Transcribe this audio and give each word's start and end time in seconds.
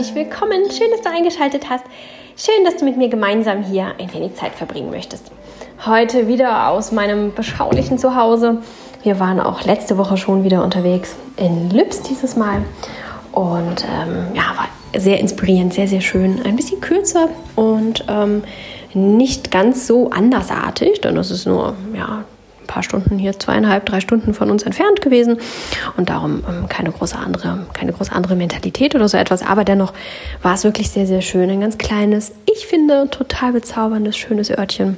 herzlich 0.00 0.14
willkommen. 0.14 0.62
Schön, 0.70 0.90
dass 0.92 1.02
du 1.02 1.10
eingeschaltet 1.10 1.68
hast. 1.68 1.84
Schön, 2.34 2.64
dass 2.64 2.76
du 2.78 2.86
mit 2.86 2.96
mir 2.96 3.10
gemeinsam 3.10 3.62
hier 3.62 3.92
ein 3.98 4.10
wenig 4.14 4.34
Zeit 4.34 4.54
verbringen 4.54 4.90
möchtest. 4.90 5.30
Heute 5.84 6.26
wieder 6.26 6.68
aus 6.68 6.90
meinem 6.90 7.34
beschaulichen 7.34 7.98
Zuhause. 7.98 8.62
Wir 9.02 9.20
waren 9.20 9.40
auch 9.40 9.62
letzte 9.62 9.98
Woche 9.98 10.16
schon 10.16 10.42
wieder 10.42 10.64
unterwegs 10.64 11.16
in 11.36 11.68
Lübs 11.68 12.00
dieses 12.00 12.34
Mal. 12.34 12.62
Und 13.32 13.84
ähm, 13.84 14.28
ja, 14.32 14.54
war 14.56 14.68
sehr 14.98 15.20
inspirierend, 15.20 15.74
sehr, 15.74 15.86
sehr 15.86 16.00
schön. 16.00 16.40
Ein 16.46 16.56
bisschen 16.56 16.80
kürzer 16.80 17.28
und 17.54 18.06
ähm, 18.08 18.42
nicht 18.94 19.50
ganz 19.50 19.86
so 19.86 20.08
andersartig, 20.08 21.02
denn 21.02 21.16
das 21.16 21.30
ist 21.30 21.44
nur 21.44 21.74
ja, 21.94 22.24
paar 22.70 22.82
Stunden 22.84 23.18
hier, 23.18 23.38
zweieinhalb, 23.38 23.84
drei 23.84 24.00
Stunden 24.00 24.32
von 24.32 24.50
uns 24.50 24.62
entfernt 24.62 25.00
gewesen 25.00 25.38
und 25.96 26.08
darum 26.08 26.44
ähm, 26.48 26.68
keine 26.68 26.92
große 26.92 27.18
andere, 27.18 27.66
keine 27.72 27.92
große 27.92 28.12
andere 28.12 28.36
Mentalität 28.36 28.94
oder 28.94 29.08
so 29.08 29.16
etwas. 29.16 29.42
Aber 29.42 29.64
dennoch 29.64 29.92
war 30.42 30.54
es 30.54 30.62
wirklich 30.62 30.90
sehr, 30.90 31.06
sehr 31.06 31.20
schön. 31.20 31.50
Ein 31.50 31.60
ganz 31.60 31.78
kleines, 31.78 32.32
ich 32.50 32.66
finde, 32.66 33.08
total 33.10 33.52
bezauberndes, 33.52 34.16
schönes 34.16 34.50
Örtchen. 34.50 34.96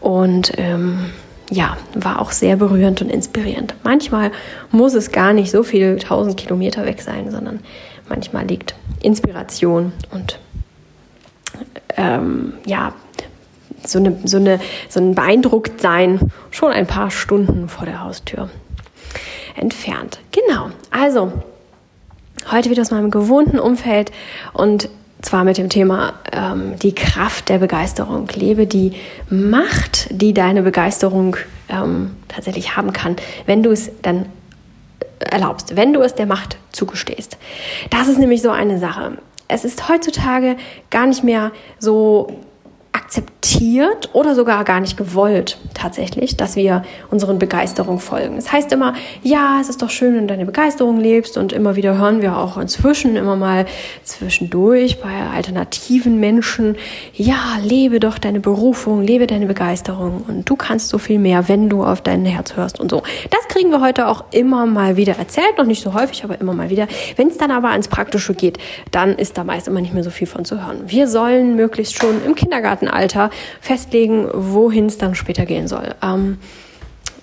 Und 0.00 0.52
ähm, 0.58 1.06
ja, 1.50 1.76
war 1.94 2.20
auch 2.20 2.32
sehr 2.32 2.56
berührend 2.56 3.00
und 3.00 3.10
inspirierend. 3.10 3.74
Manchmal 3.84 4.32
muss 4.72 4.94
es 4.94 5.12
gar 5.12 5.32
nicht 5.32 5.50
so 5.50 5.62
viel 5.62 5.98
tausend 5.98 6.36
Kilometer 6.36 6.84
weg 6.84 7.00
sein, 7.00 7.30
sondern 7.30 7.60
manchmal 8.08 8.44
liegt 8.44 8.74
Inspiration 9.02 9.92
und 10.10 10.40
ähm, 11.96 12.54
ja, 12.66 12.92
so, 13.84 13.98
eine, 13.98 14.16
so, 14.24 14.36
eine, 14.36 14.60
so 14.88 15.00
ein 15.00 15.14
Beeindrucktsein 15.14 16.30
schon 16.50 16.72
ein 16.72 16.86
paar 16.86 17.10
Stunden 17.10 17.68
vor 17.68 17.86
der 17.86 18.02
Haustür 18.02 18.48
entfernt. 19.56 20.20
Genau, 20.32 20.70
also 20.90 21.32
heute 22.50 22.70
wieder 22.70 22.82
aus 22.82 22.90
meinem 22.90 23.10
gewohnten 23.10 23.58
Umfeld 23.58 24.12
und 24.52 24.88
zwar 25.22 25.44
mit 25.44 25.58
dem 25.58 25.68
Thema 25.68 26.14
ähm, 26.32 26.78
die 26.78 26.94
Kraft 26.94 27.48
der 27.48 27.58
Begeisterung. 27.58 28.28
Lebe 28.34 28.66
die 28.66 28.92
Macht, 29.28 30.08
die 30.10 30.32
deine 30.32 30.62
Begeisterung 30.62 31.36
ähm, 31.68 32.16
tatsächlich 32.28 32.76
haben 32.76 32.92
kann, 32.92 33.16
wenn 33.46 33.62
du 33.62 33.70
es 33.70 33.90
dann 34.02 34.26
erlaubst, 35.18 35.76
wenn 35.76 35.92
du 35.92 36.00
es 36.02 36.14
der 36.14 36.26
Macht 36.26 36.56
zugestehst. 36.72 37.36
Das 37.90 38.08
ist 38.08 38.18
nämlich 38.18 38.42
so 38.42 38.50
eine 38.50 38.78
Sache. 38.78 39.18
Es 39.48 39.64
ist 39.64 39.88
heutzutage 39.88 40.56
gar 40.90 41.06
nicht 41.06 41.24
mehr 41.24 41.50
so 41.78 42.38
akzeptiert 43.08 44.10
oder 44.12 44.34
sogar 44.34 44.64
gar 44.64 44.80
nicht 44.80 44.98
gewollt 44.98 45.56
tatsächlich, 45.72 46.36
dass 46.36 46.56
wir 46.56 46.82
unseren 47.10 47.38
Begeisterung 47.38 48.00
folgen. 48.00 48.36
Es 48.36 48.44
das 48.44 48.52
heißt 48.52 48.72
immer, 48.72 48.92
ja, 49.22 49.58
es 49.62 49.70
ist 49.70 49.80
doch 49.80 49.88
schön, 49.88 50.14
wenn 50.14 50.22
du 50.22 50.26
deine 50.26 50.44
Begeisterung 50.44 51.00
lebst 51.00 51.38
und 51.38 51.54
immer 51.54 51.74
wieder 51.74 51.96
hören 51.96 52.20
wir 52.20 52.36
auch 52.36 52.58
inzwischen 52.58 53.16
immer 53.16 53.36
mal 53.36 53.64
zwischendurch 54.04 55.00
bei 55.00 55.08
alternativen 55.34 56.20
Menschen, 56.20 56.76
ja, 57.14 57.38
lebe 57.62 57.98
doch 57.98 58.18
deine 58.18 58.40
Berufung, 58.40 59.02
lebe 59.02 59.26
deine 59.26 59.46
Begeisterung 59.46 60.22
und 60.28 60.48
du 60.48 60.56
kannst 60.56 60.90
so 60.90 60.98
viel 60.98 61.18
mehr, 61.18 61.48
wenn 61.48 61.70
du 61.70 61.84
auf 61.84 62.02
dein 62.02 62.26
Herz 62.26 62.56
hörst 62.56 62.78
und 62.78 62.90
so. 62.90 63.02
Das 63.30 63.48
kriegen 63.48 63.70
wir 63.70 63.80
heute 63.80 64.08
auch 64.08 64.24
immer 64.32 64.66
mal 64.66 64.98
wieder 64.98 65.16
erzählt, 65.18 65.56
noch 65.56 65.64
nicht 65.64 65.82
so 65.82 65.94
häufig, 65.94 66.24
aber 66.24 66.38
immer 66.38 66.52
mal 66.52 66.68
wieder. 66.68 66.86
Wenn 67.16 67.28
es 67.28 67.38
dann 67.38 67.50
aber 67.50 67.70
ans 67.70 67.88
Praktische 67.88 68.34
geht, 68.34 68.58
dann 68.90 69.16
ist 69.16 69.38
da 69.38 69.44
meist 69.44 69.66
immer 69.66 69.80
nicht 69.80 69.94
mehr 69.94 70.04
so 70.04 70.10
viel 70.10 70.26
von 70.26 70.44
zu 70.44 70.62
hören. 70.62 70.82
Wir 70.86 71.08
sollen 71.08 71.56
möglichst 71.56 71.96
schon 71.96 72.22
im 72.26 72.34
Kindergarten 72.34 72.88
Kindergartenalter 72.98 73.30
festlegen, 73.60 74.28
wohin 74.32 74.86
es 74.86 74.98
dann 74.98 75.14
später 75.14 75.46
gehen 75.46 75.68
soll. 75.68 75.94
Ähm, 76.02 76.38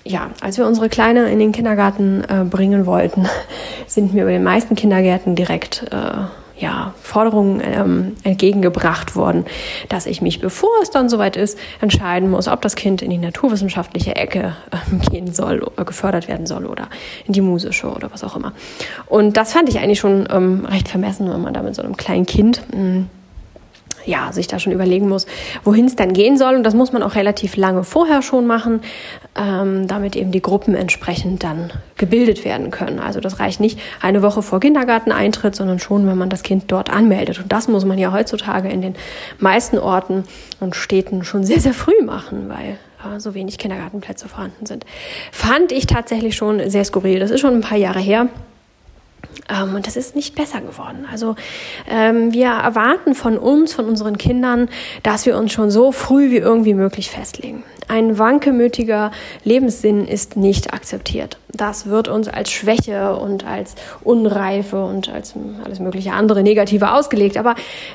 ja, 0.04 0.30
als 0.40 0.56
wir 0.56 0.66
unsere 0.66 0.88
Kleine 0.88 1.30
in 1.30 1.38
den 1.38 1.52
Kindergarten 1.52 2.22
äh, 2.24 2.44
bringen 2.44 2.86
wollten, 2.86 3.26
sind 3.86 4.14
mir 4.14 4.22
über 4.22 4.30
den 4.30 4.44
meisten 4.44 4.76
Kindergärten 4.76 5.34
direkt 5.34 5.84
äh, 5.90 6.26
ja, 6.58 6.94
Forderungen 7.02 7.60
ähm, 7.62 8.16
entgegengebracht 8.22 9.14
worden, 9.14 9.44
dass 9.90 10.06
ich 10.06 10.22
mich, 10.22 10.40
bevor 10.40 10.70
es 10.82 10.90
dann 10.90 11.10
soweit 11.10 11.36
ist, 11.36 11.58
entscheiden 11.82 12.30
muss, 12.30 12.48
ob 12.48 12.62
das 12.62 12.76
Kind 12.76 13.02
in 13.02 13.10
die 13.10 13.18
naturwissenschaftliche 13.18 14.16
Ecke 14.16 14.56
ähm, 14.72 15.00
gehen 15.00 15.32
soll, 15.34 15.66
äh, 15.76 15.84
gefördert 15.84 16.28
werden 16.28 16.46
soll 16.46 16.64
oder 16.64 16.88
in 17.26 17.34
die 17.34 17.42
musische 17.42 17.88
oder 17.88 18.10
was 18.10 18.24
auch 18.24 18.36
immer. 18.36 18.52
Und 19.06 19.36
das 19.36 19.52
fand 19.52 19.68
ich 19.68 19.80
eigentlich 19.80 19.98
schon 19.98 20.26
ähm, 20.32 20.64
recht 20.64 20.88
vermessen, 20.88 21.28
wenn 21.30 21.42
man 21.42 21.52
da 21.52 21.60
mit 21.60 21.74
so 21.74 21.82
einem 21.82 21.96
kleinen 21.96 22.24
Kind 22.24 22.62
mh, 22.72 22.78
hm, 22.78 23.10
ja, 24.06 24.32
sich 24.32 24.46
da 24.46 24.58
schon 24.58 24.72
überlegen 24.72 25.08
muss, 25.08 25.26
wohin 25.64 25.86
es 25.86 25.96
dann 25.96 26.12
gehen 26.12 26.38
soll. 26.38 26.54
Und 26.54 26.62
das 26.62 26.74
muss 26.74 26.92
man 26.92 27.02
auch 27.02 27.14
relativ 27.14 27.56
lange 27.56 27.84
vorher 27.84 28.22
schon 28.22 28.46
machen, 28.46 28.80
ähm, 29.36 29.86
damit 29.86 30.16
eben 30.16 30.32
die 30.32 30.42
Gruppen 30.42 30.74
entsprechend 30.74 31.42
dann 31.42 31.72
gebildet 31.96 32.44
werden 32.44 32.70
können. 32.70 32.98
Also 32.98 33.20
das 33.20 33.40
reicht 33.40 33.60
nicht 33.60 33.78
eine 34.00 34.22
Woche 34.22 34.42
vor 34.42 34.60
Kindergarteneintritt, 34.60 35.54
sondern 35.54 35.78
schon, 35.78 36.06
wenn 36.06 36.18
man 36.18 36.30
das 36.30 36.42
Kind 36.42 36.64
dort 36.68 36.90
anmeldet. 36.90 37.38
Und 37.40 37.52
das 37.52 37.68
muss 37.68 37.84
man 37.84 37.98
ja 37.98 38.12
heutzutage 38.12 38.68
in 38.68 38.80
den 38.80 38.94
meisten 39.38 39.78
Orten 39.78 40.24
und 40.60 40.76
Städten 40.76 41.24
schon 41.24 41.44
sehr, 41.44 41.60
sehr 41.60 41.74
früh 41.74 42.02
machen, 42.04 42.48
weil 42.48 42.78
äh, 43.14 43.20
so 43.20 43.34
wenig 43.34 43.58
Kindergartenplätze 43.58 44.28
vorhanden 44.28 44.66
sind. 44.66 44.84
Fand 45.32 45.72
ich 45.72 45.86
tatsächlich 45.86 46.36
schon 46.36 46.70
sehr 46.70 46.84
skurril. 46.84 47.18
Das 47.18 47.30
ist 47.30 47.40
schon 47.40 47.54
ein 47.54 47.60
paar 47.60 47.78
Jahre 47.78 48.00
her. 48.00 48.28
Ähm, 49.48 49.74
und 49.74 49.86
das 49.86 49.96
ist 49.96 50.16
nicht 50.16 50.34
besser 50.34 50.60
geworden. 50.60 51.06
Also 51.10 51.36
ähm, 51.88 52.32
wir 52.32 52.48
erwarten 52.48 53.14
von 53.14 53.38
uns, 53.38 53.72
von 53.72 53.86
unseren 53.86 54.18
Kindern, 54.18 54.68
dass 55.02 55.26
wir 55.26 55.36
uns 55.36 55.52
schon 55.52 55.70
so 55.70 55.92
früh 55.92 56.30
wie 56.30 56.38
irgendwie 56.38 56.74
möglich 56.74 57.10
festlegen. 57.10 57.62
Ein 57.88 58.18
wankemütiger 58.18 59.12
Lebenssinn 59.44 60.06
ist 60.06 60.36
nicht 60.36 60.72
akzeptiert. 60.72 61.38
Das 61.48 61.86
wird 61.86 62.08
uns 62.08 62.28
als 62.28 62.50
Schwäche 62.50 63.16
und 63.16 63.46
als 63.46 63.74
Unreife 64.02 64.84
und 64.84 65.08
als 65.08 65.34
alles 65.64 65.78
mögliche 65.78 66.12
andere 66.12 66.42
Negative 66.42 66.92
ausgelegt. 66.92 67.36
Aber 67.36 67.54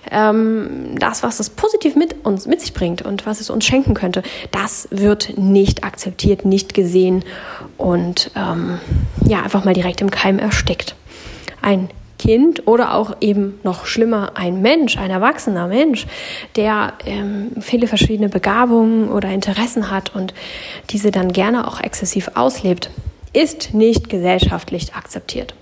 ähm, 0.09 0.95
das, 0.97 1.23
was 1.23 1.39
es 1.39 1.49
positiv 1.49 1.95
mit 1.95 2.25
uns 2.25 2.47
mit 2.47 2.61
sich 2.61 2.73
bringt 2.73 3.01
und 3.01 3.25
was 3.25 3.41
es 3.41 3.49
uns 3.49 3.65
schenken 3.65 3.93
könnte, 3.93 4.23
das 4.51 4.87
wird 4.91 5.37
nicht 5.37 5.83
akzeptiert, 5.83 6.45
nicht 6.45 6.73
gesehen 6.73 7.23
und 7.77 8.31
ähm, 8.35 8.79
ja 9.27 9.43
einfach 9.43 9.65
mal 9.65 9.73
direkt 9.73 10.01
im 10.01 10.09
Keim 10.09 10.39
erstickt 10.39 10.95
ein 11.61 11.89
Kind 12.21 12.67
oder 12.67 12.93
auch 12.93 13.15
eben 13.19 13.59
noch 13.63 13.87
schlimmer 13.87 14.33
ein 14.35 14.61
Mensch, 14.61 14.95
ein 14.95 15.09
erwachsener 15.09 15.65
Mensch, 15.67 16.05
der 16.55 16.93
ähm, 17.07 17.49
viele 17.61 17.87
verschiedene 17.87 18.29
Begabungen 18.29 19.09
oder 19.09 19.29
Interessen 19.29 19.89
hat 19.89 20.13
und 20.13 20.35
diese 20.91 21.09
dann 21.09 21.33
gerne 21.33 21.67
auch 21.67 21.81
exzessiv 21.81 22.29
auslebt, 22.35 22.91
ist 23.33 23.73
nicht 23.73 24.07
gesellschaftlich 24.07 24.93
akzeptiert. 24.93 25.55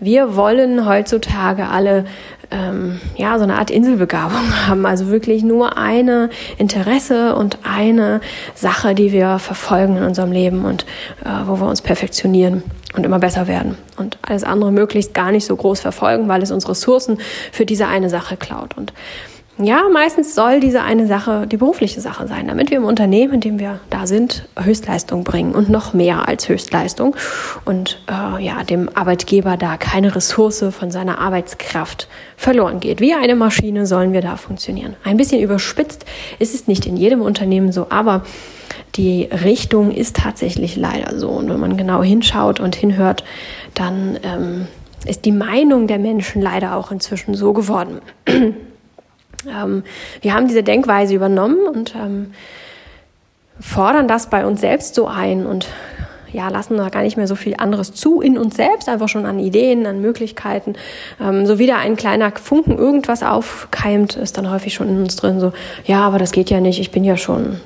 Wir 0.00 0.34
wollen 0.34 0.88
heutzutage 0.88 1.68
alle 1.68 2.06
ähm, 2.52 3.00
ja 3.16 3.38
so 3.38 3.44
eine 3.44 3.58
Art 3.58 3.70
Inselbegabung 3.70 4.40
haben, 4.66 4.86
also 4.86 5.08
wirklich 5.08 5.42
nur 5.42 5.76
eine 5.76 6.30
Interesse 6.58 7.34
und 7.34 7.58
eine 7.64 8.20
Sache, 8.54 8.94
die 8.94 9.12
wir 9.12 9.38
verfolgen 9.38 9.96
in 9.96 10.04
unserem 10.04 10.32
Leben 10.32 10.64
und 10.64 10.84
äh, 11.24 11.46
wo 11.46 11.58
wir 11.58 11.66
uns 11.66 11.82
perfektionieren 11.82 12.62
und 12.94 13.04
immer 13.04 13.18
besser 13.18 13.46
werden 13.48 13.76
und 13.96 14.18
alles 14.22 14.44
andere 14.44 14.70
möglichst 14.70 15.14
gar 15.14 15.32
nicht 15.32 15.46
so 15.46 15.56
groß 15.56 15.80
verfolgen, 15.80 16.28
weil 16.28 16.42
es 16.42 16.50
uns 16.50 16.68
Ressourcen 16.68 17.18
für 17.50 17.64
diese 17.64 17.88
eine 17.88 18.10
Sache 18.10 18.36
klaut. 18.36 18.76
Und 18.76 18.92
ja, 19.58 19.82
meistens 19.92 20.34
soll 20.34 20.60
diese 20.60 20.82
eine 20.82 21.06
Sache 21.06 21.46
die 21.46 21.58
berufliche 21.58 22.00
Sache 22.00 22.26
sein, 22.26 22.48
damit 22.48 22.70
wir 22.70 22.78
im 22.78 22.84
Unternehmen, 22.84 23.34
in 23.34 23.40
dem 23.40 23.58
wir 23.58 23.80
da 23.90 24.06
sind, 24.06 24.48
Höchstleistung 24.58 25.24
bringen 25.24 25.54
und 25.54 25.68
noch 25.68 25.92
mehr 25.92 26.26
als 26.26 26.48
Höchstleistung 26.48 27.14
und 27.66 28.02
äh, 28.08 28.42
ja, 28.42 28.64
dem 28.64 28.88
Arbeitgeber 28.94 29.58
da 29.58 29.76
keine 29.76 30.14
Ressource 30.16 30.64
von 30.70 30.90
seiner 30.90 31.18
Arbeitskraft 31.18 32.08
verloren 32.36 32.80
geht. 32.80 33.00
Wie 33.00 33.12
eine 33.12 33.36
Maschine 33.36 33.86
sollen 33.86 34.14
wir 34.14 34.22
da 34.22 34.36
funktionieren. 34.36 34.96
Ein 35.04 35.18
bisschen 35.18 35.42
überspitzt 35.42 36.06
ist 36.38 36.54
es 36.54 36.66
nicht 36.66 36.86
in 36.86 36.96
jedem 36.96 37.20
Unternehmen 37.20 37.72
so, 37.72 37.88
aber 37.90 38.22
die 38.96 39.24
Richtung 39.24 39.90
ist 39.90 40.16
tatsächlich 40.16 40.76
leider 40.76 41.18
so. 41.18 41.28
Und 41.28 41.50
wenn 41.50 41.60
man 41.60 41.76
genau 41.76 42.02
hinschaut 42.02 42.58
und 42.58 42.74
hinhört, 42.74 43.22
dann 43.74 44.18
ähm, 44.22 44.66
ist 45.04 45.24
die 45.24 45.32
Meinung 45.32 45.86
der 45.86 45.98
Menschen 45.98 46.40
leider 46.40 46.76
auch 46.76 46.90
inzwischen 46.90 47.34
so 47.34 47.52
geworden. 47.52 48.00
Ähm, 49.46 49.84
wir 50.20 50.34
haben 50.34 50.48
diese 50.48 50.62
Denkweise 50.62 51.14
übernommen 51.14 51.66
und 51.66 51.94
ähm, 51.94 52.32
fordern 53.60 54.08
das 54.08 54.28
bei 54.28 54.46
uns 54.46 54.60
selbst 54.60 54.94
so 54.94 55.06
ein 55.06 55.46
und 55.46 55.68
ja, 56.32 56.48
lassen 56.48 56.78
da 56.78 56.88
gar 56.88 57.02
nicht 57.02 57.16
mehr 57.16 57.26
so 57.26 57.34
viel 57.34 57.54
anderes 57.58 57.92
zu 57.92 58.20
in 58.20 58.38
uns 58.38 58.56
selbst, 58.56 58.88
einfach 58.88 59.08
schon 59.08 59.26
an 59.26 59.38
Ideen, 59.38 59.86
an 59.86 60.00
Möglichkeiten. 60.00 60.74
Ähm, 61.20 61.46
so 61.46 61.58
wieder 61.58 61.76
ein 61.78 61.96
kleiner 61.96 62.32
Funken 62.32 62.78
irgendwas 62.78 63.22
aufkeimt, 63.22 64.16
ist 64.16 64.38
dann 64.38 64.50
häufig 64.50 64.74
schon 64.74 64.88
in 64.88 65.02
uns 65.02 65.16
drin 65.16 65.40
so, 65.40 65.52
ja, 65.84 66.00
aber 66.00 66.18
das 66.18 66.32
geht 66.32 66.50
ja 66.50 66.60
nicht, 66.60 66.80
ich 66.80 66.90
bin 66.90 67.04
ja 67.04 67.16
schon 67.16 67.60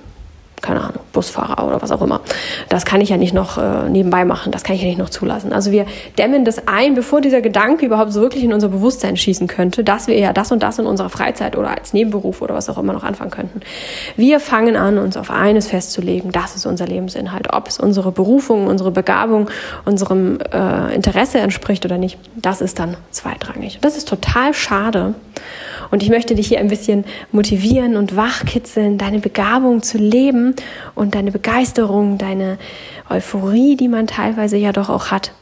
keine 0.63 0.81
Ahnung, 0.81 1.01
Busfahrer 1.13 1.67
oder 1.67 1.83
was 1.83 1.91
auch 1.91 2.03
immer. 2.03 2.21
Das 2.69 2.85
kann 2.85 3.01
ich 3.01 3.11
ja 3.11 3.17
nicht 3.17 3.35
noch 3.35 3.59
äh, 3.59 3.89
nebenbei 3.89 4.25
machen, 4.25 4.53
das 4.53 4.65
kann 4.65 4.75
ich 4.75 4.83
ja 4.83 4.89
nicht 4.89 4.99
noch 4.99 5.11
zulassen. 5.11 5.53
Also 5.53 5.71
wir 5.71 5.87
dämmen 6.19 6.45
das 6.45 6.67
ein, 6.67 6.95
bevor 6.95 7.21
dieser 7.21 7.41
Gedanke 7.41 7.87
überhaupt 7.87 8.13
so 8.13 8.21
wirklich 8.21 8.45
in 8.45 8.53
unser 8.53 8.69
Bewusstsein 8.69 9.17
schießen 9.17 9.47
könnte, 9.49 9.85
dass 9.85 10.07
wir 10.07 10.19
ja 10.19 10.33
das 10.33 10.53
und 10.53 10.63
das 10.63 10.79
in 10.79 10.87
unserer 10.87 11.11
Freizeit 11.11 11.57
oder 11.57 11.71
als 11.71 11.93
Nebenberuf 11.93 12.43
oder 12.43 12.55
was 12.55 12.69
auch 12.69 12.79
immer 12.79 12.93
noch 12.93 13.05
anfangen 13.05 13.31
könnten. 13.31 13.61
Wir 14.17 14.41
fangen 14.41 14.77
an, 14.77 14.99
uns 14.99 15.17
auf 15.17 15.31
eines 15.31 15.69
festzulegen, 15.69 16.33
das 16.33 16.57
ist 16.57 16.67
unser 16.67 16.87
Lebensinhalt. 16.87 17.53
Ob 17.53 17.69
es 17.69 17.79
unsere 17.79 18.11
Berufung, 18.11 18.67
unsere 18.67 18.91
Begabung, 18.91 19.51
unserem 19.85 20.39
äh, 20.53 20.95
Interesse 20.95 21.39
entspricht 21.39 21.85
oder 21.85 21.99
nicht, 21.99 22.19
das 22.37 22.61
ist 22.61 22.79
dann 22.79 22.97
zweitrangig. 23.11 23.79
Das 23.83 23.97
ist 23.97 24.09
total 24.09 24.55
schade. 24.55 25.15
Und 25.91 26.03
ich 26.03 26.11
möchte 26.11 26.35
dich 26.35 26.49
hier 26.49 26.59
ein 26.59 26.69
bisschen 26.69 27.05
motivieren 27.33 27.97
und 27.97 28.17
wachkitzeln, 28.17 28.99
deine 28.99 29.19
Begabung 29.19 29.83
zu 29.83 29.99
leben 29.99 30.55
und 30.95 31.15
deine 31.15 31.33
Begeisterung, 31.33 32.19
deine 32.19 32.59
Euphorie, 33.09 33.77
die 33.77 33.89
man 33.89 34.07
teilweise 34.07 34.57
ja 34.57 34.73
doch 34.73 34.89
auch 34.89 35.11
hat, 35.11 35.33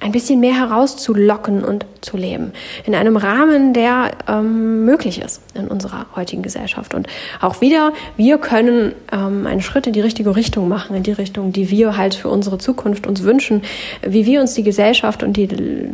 ein 0.00 0.12
bisschen 0.12 0.38
mehr 0.38 0.54
herauszulocken 0.54 1.64
und 1.64 1.84
zu 2.00 2.16
leben. 2.16 2.52
In 2.84 2.94
einem 2.94 3.16
Rahmen, 3.16 3.72
der 3.72 4.12
ähm, 4.28 4.84
möglich 4.84 5.20
ist 5.20 5.42
in 5.54 5.66
unserer 5.66 6.06
heutigen 6.14 6.42
Gesellschaft. 6.42 6.94
Und 6.94 7.08
auch 7.40 7.60
wieder, 7.60 7.92
wir 8.16 8.38
können 8.38 8.94
ähm, 9.10 9.46
einen 9.46 9.60
Schritt 9.60 9.88
in 9.88 9.92
die 9.92 10.00
richtige 10.00 10.36
Richtung 10.36 10.68
machen, 10.68 10.94
in 10.94 11.02
die 11.02 11.12
Richtung, 11.12 11.52
die 11.52 11.70
wir 11.70 11.96
halt 11.96 12.14
für 12.14 12.28
unsere 12.28 12.58
Zukunft 12.58 13.06
uns 13.06 13.24
wünschen, 13.24 13.62
wie 14.02 14.24
wir 14.24 14.40
uns 14.40 14.54
die 14.54 14.62
Gesellschaft 14.62 15.24
und 15.24 15.36
die 15.36 15.46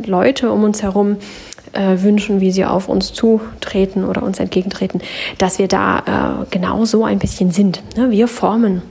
Leute 0.05 0.51
um 0.51 0.63
uns 0.63 0.83
herum 0.83 1.17
äh, 1.75 2.01
wünschen, 2.01 2.41
wie 2.41 2.51
sie 2.51 2.65
auf 2.65 2.89
uns 2.89 3.13
zutreten 3.13 4.05
oder 4.05 4.23
uns 4.23 4.39
entgegentreten, 4.39 5.01
dass 5.37 5.59
wir 5.59 5.67
da 5.67 6.41
äh, 6.41 6.45
genau 6.49 6.85
so 6.85 7.05
ein 7.05 7.19
bisschen 7.19 7.51
sind. 7.51 7.83
Ne? 7.97 8.11
Wir 8.11 8.27
formen 8.27 8.81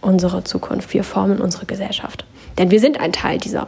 unsere 0.00 0.44
Zukunft, 0.44 0.92
wir 0.94 1.04
formen 1.04 1.40
unsere 1.40 1.66
Gesellschaft. 1.66 2.24
Denn 2.58 2.70
wir 2.70 2.80
sind 2.80 3.00
ein 3.00 3.12
Teil 3.12 3.38
dieser. 3.38 3.66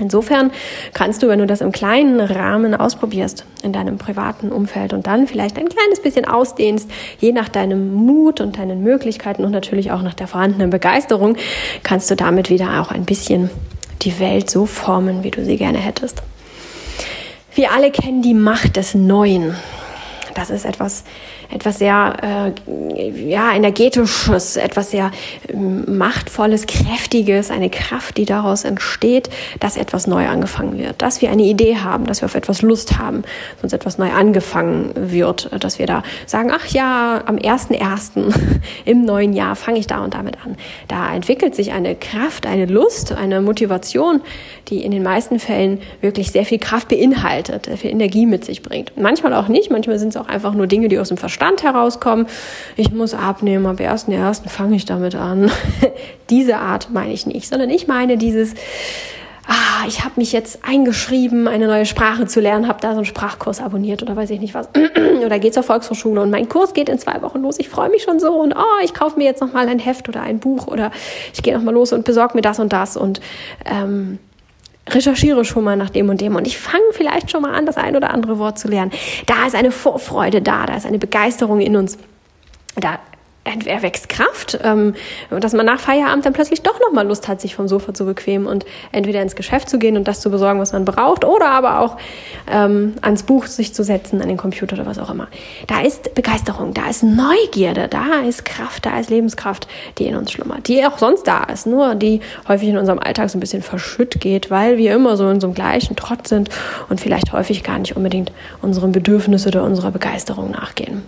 Insofern 0.00 0.52
kannst 0.94 1.22
du, 1.22 1.28
wenn 1.28 1.40
du 1.40 1.46
das 1.46 1.60
im 1.60 1.72
kleinen 1.72 2.20
Rahmen 2.20 2.74
ausprobierst, 2.74 3.44
in 3.64 3.72
deinem 3.72 3.98
privaten 3.98 4.52
Umfeld 4.52 4.92
und 4.92 5.08
dann 5.08 5.26
vielleicht 5.26 5.58
ein 5.58 5.68
kleines 5.68 6.00
bisschen 6.00 6.24
ausdehnst, 6.24 6.88
je 7.18 7.32
nach 7.32 7.48
deinem 7.48 7.92
Mut 7.94 8.40
und 8.40 8.58
deinen 8.58 8.84
Möglichkeiten 8.84 9.44
und 9.44 9.50
natürlich 9.50 9.90
auch 9.90 10.02
nach 10.02 10.14
der 10.14 10.28
vorhandenen 10.28 10.70
Begeisterung, 10.70 11.36
kannst 11.82 12.10
du 12.12 12.14
damit 12.14 12.48
wieder 12.48 12.80
auch 12.80 12.92
ein 12.92 13.06
bisschen 13.06 13.50
die 14.02 14.20
Welt 14.20 14.48
so 14.48 14.66
formen, 14.66 15.24
wie 15.24 15.32
du 15.32 15.44
sie 15.44 15.56
gerne 15.56 15.78
hättest. 15.78 16.22
Wir 17.58 17.72
alle 17.72 17.90
kennen 17.90 18.22
die 18.22 18.34
Macht 18.34 18.76
des 18.76 18.94
Neuen. 18.94 19.56
Das 20.36 20.48
ist 20.48 20.64
etwas, 20.64 21.02
etwas 21.50 21.78
sehr 21.78 22.54
äh, 22.96 23.10
ja, 23.28 23.52
energetisches, 23.54 24.56
etwas 24.56 24.90
sehr 24.90 25.10
ähm, 25.48 25.96
machtvolles, 25.96 26.66
kräftiges, 26.66 27.50
eine 27.50 27.70
Kraft, 27.70 28.18
die 28.18 28.26
daraus 28.26 28.64
entsteht, 28.64 29.30
dass 29.58 29.78
etwas 29.78 30.06
neu 30.06 30.28
angefangen 30.28 30.78
wird, 30.78 31.00
dass 31.00 31.22
wir 31.22 31.30
eine 31.30 31.44
Idee 31.44 31.76
haben, 31.76 32.04
dass 32.04 32.20
wir 32.20 32.26
auf 32.26 32.34
etwas 32.34 32.60
Lust 32.60 32.98
haben, 32.98 33.22
uns 33.62 33.72
etwas 33.72 33.96
neu 33.96 34.10
angefangen 34.10 34.92
wird, 34.94 35.50
dass 35.62 35.78
wir 35.78 35.86
da 35.86 36.02
sagen, 36.26 36.50
ach 36.52 36.66
ja, 36.66 37.22
am 37.24 37.36
1.1. 37.36 38.34
im 38.84 39.04
neuen 39.04 39.32
Jahr 39.32 39.56
fange 39.56 39.78
ich 39.78 39.86
da 39.86 40.04
und 40.04 40.12
damit 40.12 40.36
an. 40.44 40.56
Da 40.86 41.14
entwickelt 41.14 41.54
sich 41.54 41.72
eine 41.72 41.94
Kraft, 41.94 42.46
eine 42.46 42.66
Lust, 42.66 43.12
eine 43.12 43.40
Motivation, 43.40 44.20
die 44.68 44.84
in 44.84 44.90
den 44.90 45.02
meisten 45.02 45.38
Fällen 45.38 45.80
wirklich 46.02 46.30
sehr 46.30 46.44
viel 46.44 46.58
Kraft 46.58 46.88
beinhaltet, 46.88 47.66
sehr 47.66 47.78
viel 47.78 47.90
Energie 47.90 48.26
mit 48.26 48.44
sich 48.44 48.62
bringt. 48.62 48.92
Manchmal 48.98 49.32
auch 49.32 49.48
nicht, 49.48 49.70
manchmal 49.70 49.98
sind 49.98 50.10
es 50.10 50.16
auch 50.18 50.28
einfach 50.28 50.52
nur 50.52 50.66
Dinge, 50.66 50.88
die 50.88 50.98
aus 50.98 51.08
dem 51.08 51.16
Verstand 51.16 51.37
Verstand 51.38 51.62
herauskommen. 51.62 52.26
Ich 52.74 52.90
muss 52.90 53.14
abnehmen, 53.14 53.66
am 53.66 53.76
1.1. 53.76 54.48
fange 54.48 54.74
ich 54.74 54.86
damit 54.86 55.14
an. 55.14 55.52
Diese 56.30 56.56
Art 56.56 56.88
meine 56.90 57.12
ich 57.12 57.26
nicht, 57.26 57.48
sondern 57.48 57.70
ich 57.70 57.86
meine 57.86 58.18
dieses, 58.18 58.54
ah, 59.46 59.86
ich 59.86 60.04
habe 60.04 60.14
mich 60.16 60.32
jetzt 60.32 60.58
eingeschrieben, 60.66 61.46
eine 61.46 61.68
neue 61.68 61.86
Sprache 61.86 62.26
zu 62.26 62.40
lernen, 62.40 62.66
habe 62.66 62.80
da 62.80 62.90
so 62.90 62.96
einen 62.96 63.04
Sprachkurs 63.04 63.60
abonniert 63.60 64.02
oder 64.02 64.16
weiß 64.16 64.30
ich 64.30 64.40
nicht 64.40 64.52
was. 64.52 64.68
oder 65.24 65.38
gehe 65.38 65.52
zur 65.52 65.62
Volkshochschule 65.62 66.20
und 66.20 66.30
mein 66.30 66.48
Kurs 66.48 66.74
geht 66.74 66.88
in 66.88 66.98
zwei 66.98 67.22
Wochen 67.22 67.40
los. 67.42 67.60
Ich 67.60 67.68
freue 67.68 67.88
mich 67.88 68.02
schon 68.02 68.18
so 68.18 68.32
und 68.32 68.52
oh, 68.56 68.82
ich 68.84 68.92
kaufe 68.92 69.16
mir 69.16 69.24
jetzt 69.24 69.40
nochmal 69.40 69.68
ein 69.68 69.78
Heft 69.78 70.08
oder 70.08 70.22
ein 70.22 70.40
Buch 70.40 70.66
oder 70.66 70.90
ich 71.32 71.42
gehe 71.44 71.56
nochmal 71.56 71.74
los 71.74 71.92
und 71.92 72.04
besorge 72.04 72.34
mir 72.34 72.42
das 72.42 72.58
und 72.58 72.72
das 72.72 72.96
und 72.96 73.20
ähm, 73.64 74.18
recherchiere 74.94 75.44
schon 75.44 75.64
mal 75.64 75.76
nach 75.76 75.90
dem 75.90 76.08
und 76.08 76.20
dem 76.20 76.36
und 76.36 76.46
ich 76.46 76.58
fange 76.58 76.84
vielleicht 76.92 77.30
schon 77.30 77.42
mal 77.42 77.54
an, 77.54 77.66
das 77.66 77.76
ein 77.76 77.96
oder 77.96 78.10
andere 78.10 78.38
Wort 78.38 78.58
zu 78.58 78.68
lernen. 78.68 78.92
Da 79.26 79.46
ist 79.46 79.54
eine 79.54 79.70
Vorfreude 79.70 80.42
da, 80.42 80.66
da 80.66 80.76
ist 80.76 80.86
eine 80.86 80.98
Begeisterung 80.98 81.60
in 81.60 81.76
uns. 81.76 81.98
Da 82.76 82.98
erwächst 83.66 84.08
Kraft, 84.08 84.58
ähm, 84.62 84.94
dass 85.30 85.52
man 85.52 85.66
nach 85.66 85.80
Feierabend 85.80 86.24
dann 86.26 86.32
plötzlich 86.32 86.62
doch 86.62 86.78
nochmal 86.80 87.06
Lust 87.06 87.28
hat, 87.28 87.40
sich 87.40 87.54
vom 87.54 87.68
Sofa 87.68 87.94
zu 87.94 88.04
bequemen 88.04 88.46
und 88.46 88.64
entweder 88.92 89.22
ins 89.22 89.36
Geschäft 89.36 89.68
zu 89.68 89.78
gehen 89.78 89.96
und 89.96 90.06
das 90.06 90.20
zu 90.20 90.30
besorgen, 90.30 90.60
was 90.60 90.72
man 90.72 90.84
braucht, 90.84 91.24
oder 91.24 91.50
aber 91.50 91.80
auch 91.80 91.96
ähm, 92.50 92.94
ans 93.02 93.22
Buch 93.22 93.46
sich 93.46 93.74
zu 93.74 93.82
setzen, 93.82 94.20
an 94.22 94.28
den 94.28 94.36
Computer 94.36 94.74
oder 94.74 94.86
was 94.86 94.98
auch 94.98 95.10
immer. 95.10 95.28
Da 95.66 95.80
ist 95.80 96.14
Begeisterung, 96.14 96.74
da 96.74 96.88
ist 96.88 97.02
Neugierde, 97.02 97.88
da 97.88 98.20
ist 98.26 98.44
Kraft, 98.44 98.86
da 98.86 98.98
ist 98.98 99.10
Lebenskraft, 99.10 99.68
die 99.98 100.06
in 100.06 100.16
uns 100.16 100.32
schlummert, 100.32 100.68
die 100.68 100.84
auch 100.86 100.98
sonst 100.98 101.24
da 101.24 101.44
ist, 101.44 101.66
nur 101.66 101.94
die 101.94 102.20
häufig 102.46 102.68
in 102.68 102.78
unserem 102.78 102.98
Alltag 102.98 103.30
so 103.30 103.38
ein 103.38 103.40
bisschen 103.40 103.62
verschütt 103.62 104.20
geht, 104.20 104.50
weil 104.50 104.76
wir 104.76 104.94
immer 104.94 105.16
so 105.16 105.28
in 105.28 105.40
so 105.40 105.46
einem 105.46 105.54
gleichen 105.54 105.96
Trott 105.96 106.28
sind 106.28 106.50
und 106.88 107.00
vielleicht 107.00 107.32
häufig 107.32 107.62
gar 107.62 107.78
nicht 107.78 107.96
unbedingt 107.96 108.32
unseren 108.62 108.92
Bedürfnissen 108.92 109.48
oder 109.48 109.64
unserer 109.64 109.90
Begeisterung 109.90 110.50
nachgehen. 110.50 111.02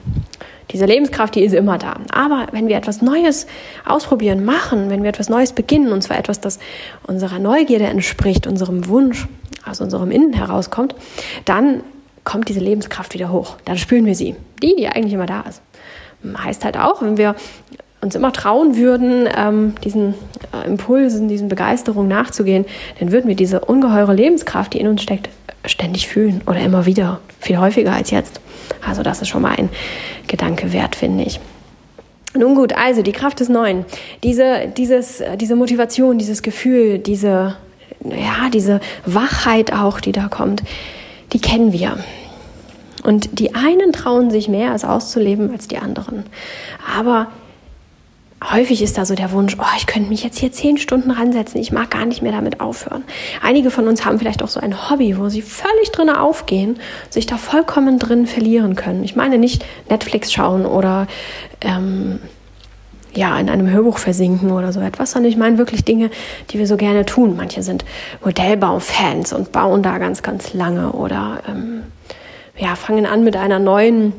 Diese 0.73 0.87
Lebenskraft, 0.87 1.35
die 1.35 1.43
ist 1.43 1.53
immer 1.53 1.79
da. 1.79 1.97
Aber 2.13 2.47
wenn 2.53 2.69
wir 2.69 2.77
etwas 2.77 3.03
Neues 3.03 3.47
ausprobieren, 3.85 4.45
machen, 4.45 4.91
wenn 4.91 5.03
wir 5.03 5.09
etwas 5.11 5.29
Neues 5.29 5.53
beginnen, 5.53 5.93
und 5.93 6.03
zwar 6.03 6.19
etwas, 6.19 6.41
das 6.41 6.59
unserer 7.07 7.39
Neugierde 7.39 7.87
entspricht, 7.87 8.47
unserem 8.47 8.87
Wunsch, 8.89 9.27
aus 9.67 9.81
unserem 9.81 10.11
Innen 10.11 10.33
herauskommt, 10.33 10.95
dann 11.45 11.83
kommt 12.25 12.49
diese 12.49 12.61
Lebenskraft 12.61 13.15
wieder 13.15 13.33
hoch. 13.33 13.57
Dann 13.65 13.79
spüren 13.79 14.07
wir 14.07 14.15
sie. 14.15 14.37
Die, 14.63 14.77
die 14.77 14.89
eigentlich 14.89 15.13
immer 15.13 15.27
da 15.27 15.43
ist. 15.43 15.63
Heißt 16.39 16.65
halt 16.65 16.77
auch, 16.77 17.03
wenn 17.03 17.17
wir 17.17 17.35
uns 18.03 18.15
immer 18.15 18.33
trauen 18.33 18.77
würden, 18.77 19.29
ähm, 19.37 19.75
diesen 19.85 20.15
äh, 20.53 20.67
Impulsen, 20.67 21.29
diesen 21.29 21.49
Begeisterungen 21.49 22.09
nachzugehen, 22.09 22.65
dann 22.99 23.13
würden 23.13 23.29
wir 23.29 23.37
diese 23.37 23.61
ungeheure 23.61 24.15
Lebenskraft, 24.15 24.73
die 24.73 24.81
in 24.81 24.87
uns 24.87 25.03
steckt, 25.03 25.29
ständig 25.71 26.09
fühlen 26.09 26.43
oder 26.47 26.61
immer 26.61 26.87
wieder, 26.87 27.21
viel 27.41 27.59
häufiger 27.59 27.93
als 27.93 28.11
jetzt. 28.11 28.41
Also 28.87 29.03
das 29.03 29.23
ist 29.23 29.29
schon 29.29 29.43
mal 29.43 29.57
ein 29.57 29.69
Gedanke 30.27 30.73
wert, 30.73 30.97
finde 30.97 31.25
ich. 31.25 31.41
Nun 32.35 32.55
gut, 32.55 32.73
also 32.75 33.03
die 33.03 33.13
Kraft 33.13 33.41
des 33.41 33.49
Neuen, 33.49 33.85
diese, 34.23 34.69
dieses, 34.77 35.23
diese 35.37 35.57
Motivation, 35.57 36.19
dieses 36.19 36.43
Gefühl, 36.43 36.99
diese, 36.99 37.57
ja, 38.05 38.49
diese 38.53 38.81
Wachheit 39.05 39.73
auch, 39.73 40.01
die 40.01 40.13
da 40.13 40.29
kommt, 40.29 40.63
die 41.33 41.41
kennen 41.41 41.73
wir. 41.73 41.99
Und 43.03 43.41
die 43.41 43.55
einen 43.55 43.93
trauen 43.93 44.31
sich 44.31 44.49
mehr, 44.49 44.75
es 44.75 44.85
auszuleben, 44.85 45.51
als 45.51 45.69
die 45.69 45.79
anderen. 45.79 46.25
Aber 46.97 47.29
häufig 48.43 48.83
ist 48.83 48.97
da 48.97 49.05
so 49.05 49.15
der 49.15 49.33
Wunsch, 49.33 49.57
oh, 49.59 49.77
ich 49.77 49.87
könnte 49.87 50.09
mich 50.09 50.25
jetzt 50.25 50.39
hier 50.39 50.51
zehn 50.51 50.79
Stunden 50.79 51.11
ransetzen, 51.11 51.61
ich 51.61 51.73
mag 51.73 51.91
gar 51.91 52.07
nicht 52.07 52.23
mehr 52.23 52.33
damit 52.33 52.61
aufhören. 52.61 53.05
Einige 53.43 53.71
von 53.71 53.87
uns 53.87 54.05
haben 54.05 54.19
vielleicht 54.19 54.43
auch 54.43 54.49
so 54.49 54.61
ein 54.61 54.91
Hobby, 54.91 55.19
wo 55.19 55.29
sie 55.29 55.43
völlig 55.43 55.91
drin 55.93 56.11
aufgehen, 56.11 56.79
sich 57.11 57.27
da 57.27 57.37
vollkommen 57.37 57.99
drin 57.99 58.27
verlieren 58.27 58.77
können. 58.77 59.05
Ich 59.05 59.17
meine 59.17 59.39
nicht 59.39 59.65
Netflix 59.89 60.33
schauen 60.33 60.65
oder 60.65 61.07
ähm, 61.61 62.21
ja, 63.15 63.39
in 63.39 63.51
einem 63.51 63.69
Hörbuch 63.69 63.99
versinken 63.99 64.53
oder 64.53 64.73
so 64.73 64.81
etwas, 64.81 65.13
sondern 65.13 65.31
ich 65.31 65.37
meine 65.37 65.59
wirklich 65.59 65.85
Dinge, 65.85 66.11
die 66.51 66.59
wir 66.59 66.67
so 66.67 66.77
gerne 66.77 67.05
tun. 67.05 67.37
Manche 67.37 67.63
sind 67.63 67.85
Modellbaufans 68.25 69.33
und 69.33 69.53
bauen 69.53 69.83
da 69.83 69.99
ganz, 69.99 70.23
ganz 70.23 70.55
lange 70.55 70.93
oder 70.93 71.43
ähm, 71.49 71.83
ja, 72.57 72.77
fangen 72.77 73.07
an 73.07 73.25
mit 73.25 73.37
einer 73.37 73.59
neuen 73.59 74.13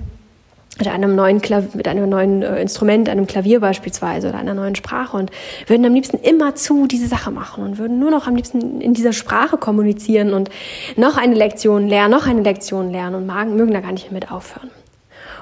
mit 0.80 0.88
einem 0.88 1.16
neuen, 1.16 1.42
Klavier, 1.42 1.70
mit 1.74 1.88
einem 1.88 2.10
neuen 2.10 2.42
äh, 2.42 2.62
Instrument, 2.62 3.10
einem 3.10 3.28
Klavier 3.28 3.60
beispielsweise 3.60 4.30
oder 4.30 4.38
einer 4.38 4.54
neuen 4.54 4.76
Sprache 4.76 5.18
und 5.18 5.32
würden 5.68 5.86
am 5.86 5.94
liebsten 5.94 6.18
immer 6.18 6.56
zu 6.56 6.88
diese 6.88 7.08
Sache 7.08 7.32
machen 7.32 7.64
und 7.64 7.78
würden 7.78 8.00
nur 8.00 8.10
noch 8.10 8.28
am 8.28 8.36
liebsten 8.36 8.82
in 8.82 8.94
dieser 8.94 9.14
Sprache 9.14 9.58
kommunizieren 9.58 10.34
und 10.34 10.50
noch 10.96 11.18
eine 11.18 11.36
Lektion 11.36 11.88
lernen, 11.88 12.12
noch 12.12 12.26
eine 12.26 12.42
Lektion 12.42 12.92
lernen 12.92 13.16
und 13.16 13.56
mögen 13.56 13.74
da 13.74 13.82
gar 13.82 13.92
nicht 13.92 14.12
mehr 14.12 14.22
mit 14.22 14.32
aufhören. 14.32 14.70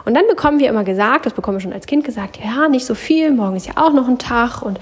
Und 0.09 0.15
dann 0.15 0.25
bekommen 0.25 0.59
wir 0.59 0.69
immer 0.69 0.83
gesagt, 0.83 1.27
das 1.27 1.33
bekommen 1.33 1.57
wir 1.57 1.61
schon 1.61 1.71
als 1.71 1.85
Kind 1.85 2.03
gesagt, 2.03 2.39
ja, 2.43 2.67
nicht 2.67 2.83
so 2.83 2.95
viel, 2.95 3.29
morgen 3.29 3.55
ist 3.55 3.67
ja 3.67 3.73
auch 3.75 3.93
noch 3.93 4.07
ein 4.07 4.17
Tag 4.17 4.63
und 4.63 4.79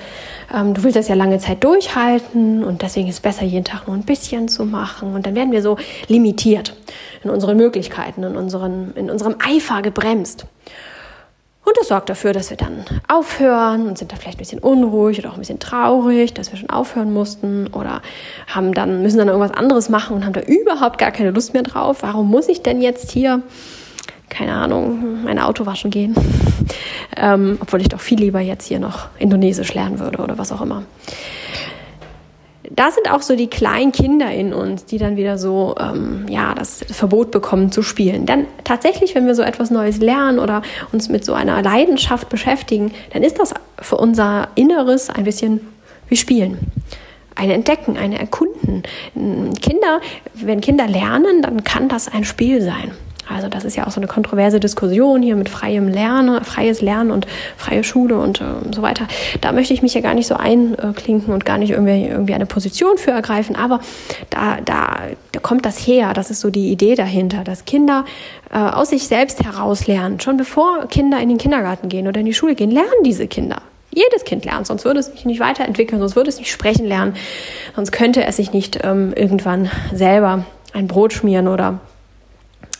ähm, 0.56 0.74
du 0.74 0.84
willst 0.84 0.96
das 0.96 1.10
ja 1.10 1.16
lange 1.16 1.38
Zeit 1.38 1.66
durchhalten 1.66 2.64
und 2.64 2.82
deswegen 2.82 3.10
ist 3.10 3.16
es 3.16 3.20
besser, 3.20 3.44
jeden 3.44 3.66
Tag 3.66 3.88
nur 3.88 3.98
ein 3.98 4.04
bisschen 4.04 4.48
zu 4.48 4.64
machen. 4.64 5.14
Und 5.14 5.26
dann 5.26 5.36
werden 5.36 5.52
wir 5.52 5.62
so 5.62 5.76
limitiert 6.08 6.78
in 7.26 7.30
unseren 7.30 7.58
Möglichkeiten, 7.58 8.24
in, 8.24 8.38
unseren, 8.38 8.94
in 8.96 9.10
unserem 9.10 9.36
Eifer 9.46 9.82
gebremst. 9.82 10.46
Und 11.66 11.76
das 11.78 11.90
sorgt 11.90 12.10
dafür, 12.10 12.32
dass 12.32 12.50
wir 12.50 12.56
dann 12.56 12.86
aufhören 13.10 13.86
und 13.86 13.98
sind 13.98 14.14
da 14.14 14.16
vielleicht 14.16 14.38
ein 14.38 14.40
bisschen 14.40 14.60
unruhig 14.60 15.20
oder 15.20 15.32
auch 15.32 15.34
ein 15.34 15.42
bisschen 15.42 15.60
traurig, 15.60 16.34
dass 16.36 16.54
wir 16.54 16.58
schon 16.58 16.70
aufhören 16.70 17.12
mussten 17.12 17.68
oder 17.74 18.02
haben 18.48 18.74
dann, 18.74 19.02
müssen 19.02 19.18
dann 19.18 19.28
irgendwas 19.28 19.52
anderes 19.52 19.90
machen 19.90 20.16
und 20.16 20.24
haben 20.24 20.32
da 20.32 20.40
überhaupt 20.40 20.98
gar 20.98 21.12
keine 21.12 21.32
Lust 21.32 21.54
mehr 21.54 21.64
drauf. 21.64 21.98
Warum 22.00 22.30
muss 22.30 22.48
ich 22.48 22.62
denn 22.62 22.82
jetzt 22.82 23.12
hier 23.12 23.44
keine 24.30 24.54
Ahnung, 24.54 25.24
mein 25.24 25.40
Auto 25.40 25.66
waschen 25.66 25.92
gehen. 25.92 26.16
ähm, 27.16 27.58
obwohl 27.62 27.82
ich 27.82 27.90
doch 27.90 28.00
viel 28.00 28.20
lieber 28.20 28.40
jetzt 28.40 28.66
hier 28.66 28.80
noch 28.80 29.08
Indonesisch 29.20 29.74
lernen 29.74 30.00
würde 30.00 30.20
oder 30.20 30.38
was 30.38 30.52
auch 30.52 30.62
immer. 30.62 30.84
Da 32.70 32.92
sind 32.92 33.10
auch 33.10 33.22
so 33.22 33.36
die 33.38 33.48
kleinen 33.48 33.94
Kinder 33.94 34.30
in 34.30 34.54
uns, 34.54 34.84
die 34.86 34.98
dann 34.98 35.16
wieder 35.16 35.38
so, 35.38 35.76
ähm, 35.80 36.26
ja, 36.30 36.54
das 36.54 36.84
Verbot 36.92 37.32
bekommen 37.32 37.72
zu 37.72 37.82
spielen. 37.82 38.26
Dann 38.26 38.46
tatsächlich, 38.66 39.16
wenn 39.16 39.26
wir 39.26 39.36
so 39.36 39.42
etwas 39.42 39.72
Neues 39.72 40.00
lernen 40.00 40.38
oder 40.38 40.62
uns 40.92 41.08
mit 41.08 41.24
so 41.24 41.34
einer 41.34 41.62
Leidenschaft 41.62 42.28
beschäftigen, 42.28 42.92
dann 43.14 43.24
ist 43.24 43.40
das 43.40 43.54
für 43.80 43.96
unser 43.96 44.50
Inneres 44.56 45.10
ein 45.10 45.24
bisschen 45.24 45.62
wie 46.10 46.18
Spielen 46.18 46.58
ein 47.38 47.52
Entdecken, 47.52 47.98
ein 47.98 48.14
Erkunden. 48.14 48.84
Kinder, 49.14 50.02
wenn 50.34 50.60
Kinder 50.60 50.88
lernen, 50.88 51.42
dann 51.42 51.64
kann 51.64 51.88
das 51.88 52.08
ein 52.08 52.24
Spiel 52.24 52.62
sein. 52.62 52.92
Also 53.30 53.50
das 53.50 53.66
ist 53.66 53.76
ja 53.76 53.86
auch 53.86 53.92
so 53.92 54.00
eine 54.00 54.08
kontroverse 54.08 54.60
Diskussion 54.60 55.22
hier 55.22 55.36
mit 55.36 55.50
freiem 55.50 55.88
Lernen, 55.88 56.44
freies 56.44 56.82
Lernen 56.82 57.12
und 57.12 57.28
freie 57.58 57.84
Schule 57.84 58.18
und 58.18 58.42
äh, 58.42 58.46
so 58.74 58.82
weiter. 58.82 59.08
Da 59.42 59.52
möchte 59.52 59.74
ich 59.74 59.82
mich 59.82 59.94
ja 59.94 60.02
gar 60.02 60.14
nicht 60.14 60.28
so 60.28 60.36
einklinken 60.36 61.34
und 61.34 61.46
gar 61.46 61.58
nicht 61.58 61.72
irgendwie, 61.72 62.06
irgendwie 62.06 62.34
eine 62.34 62.46
Position 62.46 62.98
für 62.98 63.12
ergreifen. 63.12 63.56
Aber 63.56 63.80
da, 64.30 64.58
da, 64.64 64.98
da 65.32 65.40
kommt 65.40 65.66
das 65.66 65.78
her. 65.78 66.14
Das 66.14 66.32
ist 66.32 66.40
so 66.40 66.50
die 66.50 66.72
Idee 66.72 66.96
dahinter, 66.96 67.44
dass 67.44 67.66
Kinder 67.66 68.06
äh, 68.52 68.58
aus 68.58 68.90
sich 68.90 69.08
selbst 69.08 69.44
heraus 69.44 69.88
lernen. 69.88 70.20
Schon 70.20 70.38
bevor 70.38 70.88
Kinder 70.88 71.20
in 71.20 71.30
den 71.30 71.38
Kindergarten 71.38 71.90
gehen 71.90 72.08
oder 72.08 72.20
in 72.20 72.26
die 72.26 72.34
Schule 72.34 72.56
gehen, 72.56 72.72
lernen 72.72 73.04
diese 73.04 73.28
Kinder. 73.28 73.62
Jedes 73.92 74.26
Kind 74.26 74.46
lernt, 74.46 74.68
sonst 74.68 74.86
würde 74.86 75.00
es 75.00 75.08
sich 75.08 75.26
nicht 75.26 75.40
weiterentwickeln, 75.40 76.00
sonst 76.00 76.16
würde 76.16 76.30
es 76.30 76.38
nicht 76.38 76.52
sprechen 76.52 76.86
lernen, 76.86 77.16
sonst 77.76 77.92
könnte 77.92 78.24
es 78.26 78.36
sich 78.36 78.54
nicht 78.54 78.80
ähm, 78.84 79.14
irgendwann 79.16 79.72
selber 79.94 80.46
ein 80.74 80.88
Brot 80.88 81.14
schmieren 81.14 81.48
oder 81.48 81.80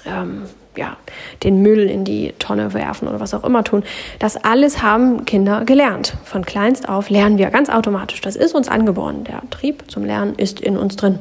ähm, 0.06 0.44
ja, 0.76 0.96
den 1.44 1.62
Müll 1.62 1.90
in 1.90 2.06
die 2.06 2.34
Tonne 2.40 2.74
werfen 2.74 3.08
oder 3.08 3.20
was 3.20 3.34
auch 3.34 3.44
immer 3.44 3.64
tun. 3.64 3.84
Das 4.20 4.38
alles 4.38 4.82
haben 4.84 5.26
Kinder 5.26 5.66
gelernt. 5.66 6.14
Von 6.24 6.46
kleinst 6.46 6.88
auf 6.88 7.10
lernen 7.10 7.38
wir 7.38 7.50
ganz 7.50 7.70
automatisch. 7.70 8.22
Das 8.22 8.36
ist 8.36 8.54
uns 8.54 8.68
angeboren. 8.68 9.24
Der 9.24 9.42
Trieb 9.50 9.90
zum 9.90 10.06
Lernen 10.06 10.36
ist 10.36 10.60
in 10.60 10.78
uns 10.78 10.96
drin. 10.96 11.20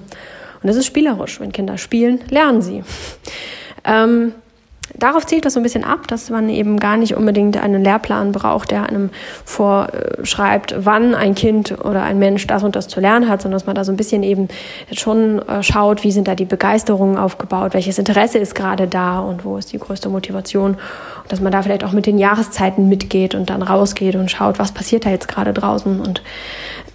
Und 0.63 0.69
es 0.69 0.77
ist 0.77 0.87
spielerisch. 0.87 1.41
Wenn 1.41 1.53
Kinder 1.53 1.79
spielen, 1.79 2.21
lernen 2.29 2.61
sie. 2.63 2.85
Ähm, 3.85 4.33
darauf 4.95 5.27
zielt 5.27 5.45
das 5.45 5.55
so 5.55 5.61
ein 5.61 5.63
bisschen 5.63 5.85
ab, 5.85 6.07
dass 6.09 6.31
man 6.31 6.49
eben 6.49 6.79
gar 6.79 6.97
nicht 6.97 7.17
unbedingt 7.17 7.57
einen 7.57 7.83
Lehrplan 7.83 8.33
braucht, 8.33 8.71
der 8.71 8.85
einem 8.85 9.11
vorschreibt, 9.45 10.75
wann 10.79 11.15
ein 11.15 11.35
Kind 11.35 11.73
oder 11.85 12.03
ein 12.03 12.19
Mensch 12.19 12.47
das 12.47 12.63
und 12.63 12.77
das 12.77 12.89
zu 12.89 13.01
lernen 13.01 13.29
hat, 13.29 13.43
sondern 13.43 13.59
dass 13.59 13.67
man 13.67 13.75
da 13.75 13.85
so 13.85 13.93
ein 13.93 13.97
bisschen 13.97 14.23
eben 14.23 14.49
schon 14.93 15.41
äh, 15.49 15.63
schaut, 15.63 16.05
wie 16.05 16.13
sind 16.13 16.29
da 16.29 16.35
die 16.35 16.45
Begeisterungen 16.45 17.19
aufgebaut, 17.19 17.75
welches 17.75 17.99
Interesse 17.99 18.39
ist 18.39 18.55
gerade 18.55 18.87
da 18.87 19.21
und 19.21 19.45
wo 19.45 19.59
ist 19.59 19.73
die 19.73 19.79
größte 19.79 20.09
Motivation. 20.09 20.73
Und 20.73 21.33
dass 21.33 21.41
man 21.41 21.53
da 21.53 21.63
vielleicht 21.63 21.85
auch 21.85 21.93
mit 21.93 22.07
den 22.07 22.19
Jahreszeiten 22.19 22.89
mitgeht 22.89 23.35
und 23.35 23.51
dann 23.51 23.63
rausgeht 23.63 24.15
und 24.17 24.31
schaut, 24.31 24.59
was 24.59 24.73
passiert 24.73 25.07
da 25.07 25.11
jetzt 25.11 25.29
gerade 25.29 25.53
draußen 25.53 26.01
und 26.01 26.23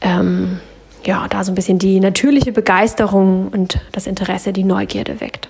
ähm, 0.01 0.59
ja, 1.03 1.25
da 1.29 1.43
so 1.43 1.51
ein 1.51 1.55
bisschen 1.55 1.79
die 1.79 1.99
natürliche 1.99 2.51
Begeisterung 2.51 3.47
und 3.49 3.79
das 3.91 4.07
Interesse, 4.07 4.53
die 4.53 4.63
Neugierde 4.63 5.19
weckt. 5.19 5.49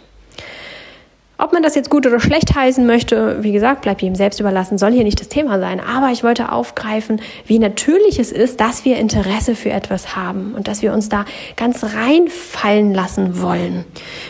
Ob 1.42 1.54
man 1.54 1.64
das 1.64 1.74
jetzt 1.74 1.90
gut 1.90 2.06
oder 2.06 2.20
schlecht 2.20 2.54
heißen 2.54 2.86
möchte, 2.86 3.42
wie 3.42 3.52
gesagt, 3.52 3.82
bleibt 3.82 4.04
jedem 4.04 4.14
selbst 4.14 4.40
überlassen, 4.40 4.78
soll 4.78 4.92
hier 4.92 5.04
nicht 5.04 5.20
das 5.20 5.28
Thema 5.28 5.60
sein. 5.60 5.80
Aber 5.80 6.12
ich 6.12 6.24
wollte 6.24 6.52
aufgreifen, 6.52 7.20
wie 7.48 7.58
natürlich 7.58 8.20
es 8.20 8.32
ist, 8.32 8.62
dass 8.62 8.86
wir 8.86 8.98
Interesse 8.98 9.56
für 9.56 9.72
etwas 9.72 10.16
haben 10.16 10.54
und 10.54 10.68
dass 10.68 10.84
wir 10.84 10.94
uns 10.94 11.10
da 11.10 11.26
ganz 11.58 11.84
reinfallen 11.84 12.94
lassen 12.94 13.42
wollen. 13.42 13.86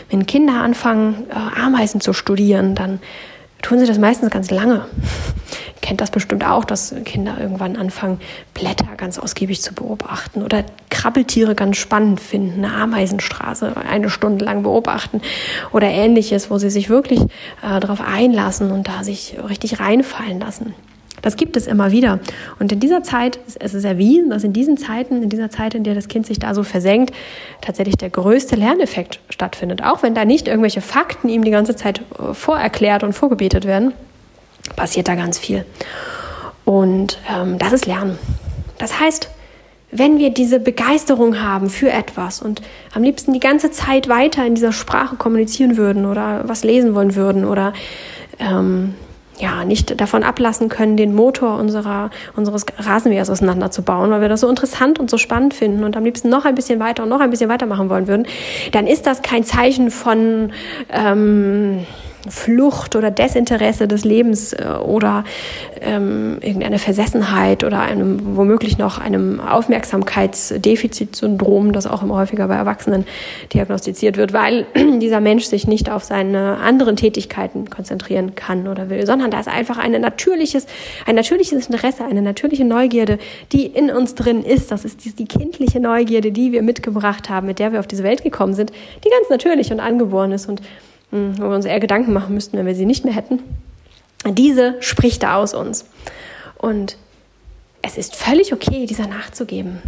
Wenn 0.08 0.24
Kinder 0.24 0.54
anfangen, 0.62 1.26
äh, 1.28 1.60
Ameisen 1.60 2.00
zu 2.00 2.14
studieren, 2.14 2.74
dann 2.74 2.98
tun 3.60 3.78
sie 3.78 3.86
das 3.86 3.98
meistens 3.98 4.30
ganz 4.30 4.50
lange. 4.50 4.86
Kennt 5.82 6.00
das 6.00 6.10
bestimmt 6.10 6.46
auch, 6.46 6.64
dass 6.64 6.94
Kinder 7.04 7.36
irgendwann 7.38 7.76
anfangen, 7.76 8.20
Blätter 8.54 8.96
ganz 8.96 9.18
ausgiebig 9.18 9.60
zu 9.60 9.74
beobachten 9.74 10.42
oder 10.42 10.64
Krabbeltiere 10.90 11.54
ganz 11.54 11.76
spannend 11.76 12.20
finden, 12.20 12.64
eine 12.64 12.74
Ameisenstraße 12.74 13.74
eine 13.76 14.08
Stunde 14.08 14.44
lang 14.44 14.62
beobachten 14.62 15.20
oder 15.72 15.88
ähnliches, 15.88 16.50
wo 16.50 16.58
sie 16.58 16.70
sich 16.70 16.88
wirklich 16.88 17.20
äh, 17.20 17.80
darauf 17.80 18.00
einlassen 18.00 18.70
und 18.70 18.88
da 18.88 19.02
sich 19.02 19.36
richtig 19.48 19.80
reinfallen 19.80 20.40
lassen. 20.40 20.74
Das 21.20 21.36
gibt 21.36 21.56
es 21.56 21.66
immer 21.66 21.92
wieder. 21.92 22.18
Und 22.58 22.72
in 22.72 22.80
dieser 22.80 23.02
Zeit, 23.02 23.38
es 23.58 23.74
ist 23.74 23.84
erwiesen, 23.84 24.30
dass 24.30 24.44
in 24.44 24.52
diesen 24.52 24.76
Zeiten, 24.76 25.22
in 25.22 25.28
dieser 25.28 25.50
Zeit, 25.50 25.74
in 25.74 25.84
der 25.84 25.94
das 25.94 26.08
Kind 26.08 26.26
sich 26.26 26.38
da 26.38 26.54
so 26.54 26.64
versenkt, 26.64 27.14
tatsächlich 27.60 27.96
der 27.96 28.10
größte 28.10 28.56
Lerneffekt 28.56 29.20
stattfindet. 29.30 29.82
Auch 29.84 30.02
wenn 30.02 30.14
da 30.14 30.24
nicht 30.24 30.48
irgendwelche 30.48 30.80
Fakten 30.80 31.28
ihm 31.28 31.44
die 31.44 31.50
ganze 31.52 31.76
Zeit 31.76 32.02
äh, 32.18 32.34
vorerklärt 32.34 33.04
und 33.04 33.12
vorgebetet 33.12 33.64
werden, 33.64 33.92
passiert 34.76 35.08
da 35.08 35.14
ganz 35.14 35.38
viel. 35.38 35.64
Und 36.64 37.18
ähm, 37.30 37.58
das 37.58 37.72
ist 37.72 37.86
Lernen. 37.86 38.18
Das 38.78 39.00
heißt, 39.00 39.28
wenn 39.90 40.18
wir 40.18 40.30
diese 40.30 40.58
Begeisterung 40.58 41.40
haben 41.40 41.68
für 41.68 41.90
etwas 41.90 42.40
und 42.40 42.62
am 42.94 43.02
liebsten 43.02 43.32
die 43.32 43.40
ganze 43.40 43.70
Zeit 43.70 44.08
weiter 44.08 44.44
in 44.46 44.54
dieser 44.54 44.72
Sprache 44.72 45.16
kommunizieren 45.16 45.76
würden 45.76 46.06
oder 46.06 46.48
was 46.48 46.64
lesen 46.64 46.94
wollen 46.94 47.14
würden 47.14 47.44
oder 47.44 47.74
ähm, 48.38 48.94
ja, 49.38 49.64
nicht 49.64 50.00
davon 50.00 50.22
ablassen 50.22 50.68
können, 50.68 50.96
den 50.96 51.14
Motor 51.14 51.58
unserer, 51.58 52.10
unseres 52.36 52.64
Rasenmähers 52.78 53.28
auseinanderzubauen, 53.28 54.10
weil 54.10 54.20
wir 54.20 54.28
das 54.28 54.40
so 54.40 54.48
interessant 54.48 54.98
und 54.98 55.10
so 55.10 55.18
spannend 55.18 55.52
finden 55.52 55.84
und 55.84 55.96
am 55.96 56.04
liebsten 56.04 56.28
noch 56.28 56.44
ein 56.44 56.54
bisschen 56.54 56.80
weiter 56.80 57.02
und 57.02 57.08
noch 57.08 57.20
ein 57.20 57.30
bisschen 57.30 57.50
weitermachen 57.50 57.90
wollen 57.90 58.08
würden, 58.08 58.26
dann 58.72 58.86
ist 58.86 59.06
das 59.06 59.20
kein 59.20 59.44
Zeichen 59.44 59.90
von 59.90 60.52
ähm, 60.90 61.86
Flucht 62.28 62.96
oder 62.96 63.10
Desinteresse 63.10 63.88
des 63.88 64.04
Lebens 64.04 64.52
äh, 64.52 64.66
oder 64.84 65.24
ähm, 65.80 66.36
irgendeine 66.40 66.78
Versessenheit 66.78 67.64
oder 67.64 67.80
einem 67.80 68.36
womöglich 68.36 68.78
noch 68.78 68.98
einem 68.98 69.40
Aufmerksamkeitsdefizitsyndrom, 69.40 71.72
das 71.72 71.88
auch 71.88 72.02
immer 72.02 72.16
häufiger 72.16 72.48
bei 72.48 72.54
Erwachsenen 72.54 73.04
diagnostiziert 73.52 74.16
wird, 74.16 74.32
weil 74.32 74.64
dieser 75.00 75.20
Mensch 75.20 75.44
sich 75.46 75.66
nicht 75.66 75.90
auf 75.90 76.04
seine 76.04 76.58
anderen 76.58 76.94
Tätigkeiten 76.96 77.68
konzentrieren 77.70 78.36
kann 78.36 78.68
oder 78.68 78.88
will, 78.88 79.04
sondern 79.06 79.30
da 79.30 79.40
ist 79.40 79.48
einfach 79.48 79.78
ein 79.78 80.00
natürliches, 80.00 80.66
ein 81.06 81.16
natürliches 81.16 81.66
Interesse, 81.66 82.04
eine 82.04 82.22
natürliche 82.22 82.64
Neugierde, 82.64 83.18
die 83.52 83.66
in 83.66 83.90
uns 83.90 84.14
drin 84.14 84.44
ist. 84.44 84.70
Das 84.70 84.84
ist 84.84 85.04
die, 85.04 85.10
die 85.12 85.26
kindliche 85.26 85.80
Neugierde, 85.80 86.30
die 86.30 86.52
wir 86.52 86.62
mitgebracht 86.62 87.28
haben, 87.28 87.48
mit 87.48 87.58
der 87.58 87.72
wir 87.72 87.80
auf 87.80 87.88
diese 87.88 88.04
Welt 88.04 88.22
gekommen 88.22 88.54
sind, 88.54 88.70
die 89.04 89.10
ganz 89.10 89.28
natürlich 89.28 89.72
und 89.72 89.80
angeboren 89.80 90.30
ist 90.32 90.48
und 90.48 90.62
wo 91.12 91.48
wir 91.48 91.54
uns 91.54 91.66
eher 91.66 91.80
Gedanken 91.80 92.12
machen 92.12 92.34
müssten, 92.34 92.56
wenn 92.56 92.66
wir 92.66 92.74
sie 92.74 92.86
nicht 92.86 93.04
mehr 93.04 93.14
hätten. 93.14 93.40
Diese 94.26 94.76
spricht 94.80 95.22
da 95.22 95.36
aus 95.36 95.54
uns. 95.54 95.84
Und 96.58 96.96
es 97.82 97.98
ist 97.98 98.16
völlig 98.16 98.52
okay, 98.52 98.86
dieser 98.86 99.06
nachzugeben. 99.06 99.82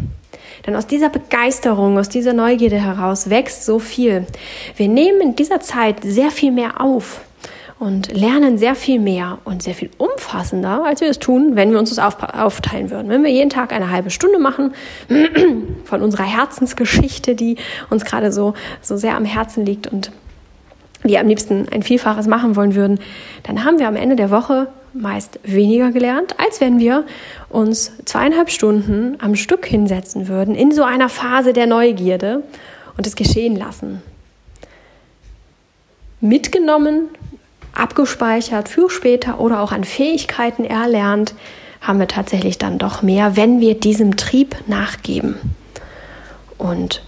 Denn 0.67 0.77
aus 0.77 0.87
dieser 0.87 1.09
Begeisterung, 1.09 1.99
aus 1.99 2.09
dieser 2.09 2.33
Neugierde 2.33 2.81
heraus 2.81 3.31
wächst 3.31 3.65
so 3.65 3.79
viel. 3.79 4.27
Wir 4.77 4.89
nehmen 4.89 5.21
in 5.21 5.37
dieser 5.37 5.61
Zeit 5.61 6.03
sehr 6.03 6.31
viel 6.31 6.53
mehr 6.53 6.81
auf 6.81 7.21
und 7.79 8.13
lernen 8.13 8.57
sehr 8.57 8.75
viel 8.75 8.99
mehr 8.99 9.39
und 9.45 9.63
sehr 9.63 9.75
viel 9.75 9.91
umfassender, 9.99 10.85
als 10.85 11.01
wir 11.01 11.09
es 11.09 11.19
tun, 11.19 11.55
wenn 11.55 11.71
wir 11.71 11.79
uns 11.79 11.95
das 11.95 11.99
aufteilen 12.19 12.91
würden. 12.91 13.09
Wenn 13.09 13.23
wir 13.23 13.31
jeden 13.31 13.51
Tag 13.51 13.73
eine 13.73 13.91
halbe 13.91 14.11
Stunde 14.11 14.39
machen 14.39 14.75
von 15.85 16.03
unserer 16.03 16.25
Herzensgeschichte, 16.25 17.35
die 17.35 17.57
uns 17.91 18.05
gerade 18.05 18.33
so, 18.33 18.55
so 18.81 18.97
sehr 18.97 19.17
am 19.17 19.25
Herzen 19.25 19.67
liegt 19.67 19.87
und 19.87 20.13
wir 21.05 21.21
am 21.21 21.29
liebsten 21.29 21.69
ein 21.71 21.83
Vielfaches 21.83 22.27
machen 22.27 22.57
wollen 22.57 22.75
würden, 22.75 22.99
dann 23.45 23.65
haben 23.65 23.79
wir 23.79 23.87
am 23.87 23.97
Ende 23.97 24.17
der 24.17 24.31
Woche 24.31 24.69
meist 24.95 25.39
weniger 25.45 25.93
gelernt, 25.93 26.35
als 26.41 26.61
wenn 26.61 26.79
wir 26.79 27.05
uns 27.51 27.93
zweieinhalb 28.05 28.51
Stunden 28.51 29.17
am 29.21 29.37
Stück 29.37 29.67
hinsetzen 29.67 30.29
würden 30.29 30.55
in 30.55 30.73
so 30.73 30.83
einer 30.83 31.09
Phase 31.09 31.53
der 31.53 31.67
Neugierde 31.67 32.43
und 32.97 33.07
es 33.07 33.17
geschehen 33.17 33.57
lassen. 33.57 34.03
Mitgenommen, 36.21 37.09
abgespeichert 37.75 38.69
für 38.69 38.89
später 38.89 39.41
oder 39.41 39.61
auch 39.61 39.73
an 39.73 39.85
Fähigkeiten 39.85 40.65
erlernt, 40.65 41.35
haben 41.83 41.99
wir 41.99 42.09
tatsächlich 42.09 42.57
dann 42.57 42.79
doch 42.79 43.03
mehr, 43.03 43.37
wenn 43.37 43.61
wir 43.61 43.79
diesem 43.79 44.17
Trieb 44.17 44.57
nachgeben. 44.67 45.37
Und 46.57 47.03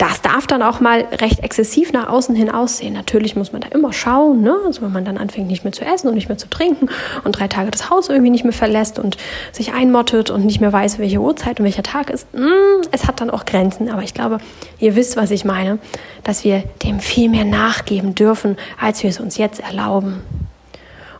das 0.00 0.22
darf 0.22 0.46
dann 0.46 0.62
auch 0.62 0.80
mal 0.80 1.06
recht 1.20 1.40
exzessiv 1.40 1.92
nach 1.92 2.08
außen 2.08 2.34
hin 2.34 2.50
aussehen. 2.50 2.94
Natürlich 2.94 3.36
muss 3.36 3.52
man 3.52 3.60
da 3.60 3.68
immer 3.68 3.92
schauen, 3.92 4.40
ne? 4.40 4.56
also 4.64 4.80
wenn 4.80 4.92
man 4.92 5.04
dann 5.04 5.18
anfängt 5.18 5.48
nicht 5.48 5.62
mehr 5.62 5.74
zu 5.74 5.84
essen 5.84 6.08
und 6.08 6.14
nicht 6.14 6.30
mehr 6.30 6.38
zu 6.38 6.48
trinken 6.48 6.88
und 7.24 7.38
drei 7.38 7.48
Tage 7.48 7.70
das 7.70 7.90
Haus 7.90 8.08
irgendwie 8.08 8.30
nicht 8.30 8.44
mehr 8.44 8.54
verlässt 8.54 8.98
und 8.98 9.18
sich 9.52 9.74
einmottet 9.74 10.30
und 10.30 10.46
nicht 10.46 10.58
mehr 10.58 10.72
weiß, 10.72 10.98
welche 10.98 11.20
Uhrzeit 11.20 11.60
und 11.60 11.66
welcher 11.66 11.82
Tag 11.82 12.08
ist. 12.08 12.32
Mm, 12.34 12.80
es 12.92 13.06
hat 13.06 13.20
dann 13.20 13.28
auch 13.28 13.44
Grenzen, 13.44 13.90
aber 13.90 14.02
ich 14.02 14.14
glaube, 14.14 14.38
ihr 14.78 14.96
wisst, 14.96 15.18
was 15.18 15.30
ich 15.30 15.44
meine, 15.44 15.78
dass 16.24 16.44
wir 16.44 16.64
dem 16.82 17.00
viel 17.00 17.28
mehr 17.28 17.44
nachgeben 17.44 18.14
dürfen, 18.14 18.56
als 18.80 19.02
wir 19.02 19.10
es 19.10 19.20
uns 19.20 19.36
jetzt 19.36 19.60
erlauben. 19.60 20.22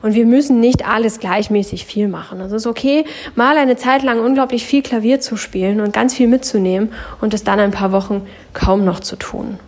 Und 0.02 0.14
wir 0.14 0.24
müssen 0.24 0.60
nicht 0.60 0.86
alles 0.88 1.20
gleichmäßig 1.20 1.84
viel 1.84 2.08
machen. 2.08 2.40
Also 2.40 2.56
es 2.56 2.62
ist 2.62 2.66
okay, 2.66 3.04
mal 3.34 3.58
eine 3.58 3.76
Zeit 3.76 4.02
lang 4.02 4.20
unglaublich 4.20 4.64
viel 4.64 4.82
Klavier 4.82 5.20
zu 5.20 5.36
spielen 5.36 5.80
und 5.80 5.92
ganz 5.92 6.14
viel 6.14 6.26
mitzunehmen 6.26 6.92
und 7.20 7.34
es 7.34 7.44
dann 7.44 7.60
ein 7.60 7.70
paar 7.70 7.92
Wochen 7.92 8.26
kaum 8.54 8.84
noch 8.84 9.00
zu 9.00 9.16
tun. 9.16 9.58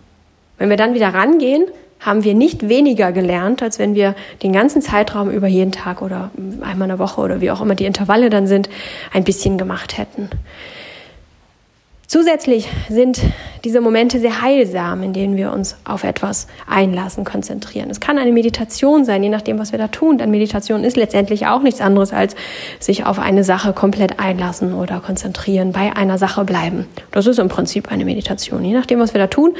Wenn 0.57 0.69
wir 0.69 0.77
dann 0.77 0.95
wieder 0.95 1.13
rangehen, 1.13 1.65
haben 1.99 2.23
wir 2.23 2.33
nicht 2.33 2.67
weniger 2.67 3.11
gelernt, 3.11 3.63
als 3.63 3.79
wenn 3.79 3.95
wir 3.95 4.15
den 4.41 4.51
ganzen 4.51 4.81
Zeitraum 4.81 5.29
über 5.29 5.47
jeden 5.47 5.71
Tag 5.71 6.01
oder 6.01 6.31
einmal 6.61 6.89
eine 6.89 6.99
Woche 6.99 7.21
oder 7.21 7.39
wie 7.39 7.51
auch 7.51 7.61
immer 7.61 7.75
die 7.75 7.85
Intervalle 7.85 8.29
dann 8.29 8.47
sind, 8.47 8.69
ein 9.13 9.23
bisschen 9.23 9.57
gemacht 9.57 9.97
hätten. 9.97 10.29
Zusätzlich 12.07 12.67
sind 12.89 13.21
diese 13.63 13.79
Momente 13.79 14.19
sehr 14.19 14.41
heilsam, 14.41 15.03
in 15.03 15.13
denen 15.13 15.37
wir 15.37 15.53
uns 15.53 15.77
auf 15.85 16.03
etwas 16.03 16.47
einlassen, 16.67 17.23
konzentrieren. 17.23 17.89
Es 17.89 18.01
kann 18.01 18.17
eine 18.17 18.33
Meditation 18.33 19.05
sein, 19.05 19.23
je 19.23 19.29
nachdem, 19.29 19.57
was 19.57 19.71
wir 19.71 19.79
da 19.79 19.87
tun. 19.87 20.17
Denn 20.17 20.31
Meditation 20.31 20.83
ist 20.83 20.97
letztendlich 20.97 21.47
auch 21.47 21.61
nichts 21.61 21.79
anderes 21.79 22.11
als 22.11 22.35
sich 22.79 23.05
auf 23.05 23.19
eine 23.19 23.45
Sache 23.45 23.71
komplett 23.71 24.19
einlassen 24.19 24.73
oder 24.73 24.99
konzentrieren, 24.99 25.71
bei 25.71 25.95
einer 25.95 26.17
Sache 26.17 26.43
bleiben. 26.43 26.87
Das 27.11 27.25
ist 27.25 27.39
im 27.39 27.47
Prinzip 27.47 27.89
eine 27.89 28.03
Meditation. 28.03 28.65
Je 28.65 28.73
nachdem, 28.73 28.99
was 28.99 29.13
wir 29.13 29.21
da 29.21 29.27
tun, 29.27 29.53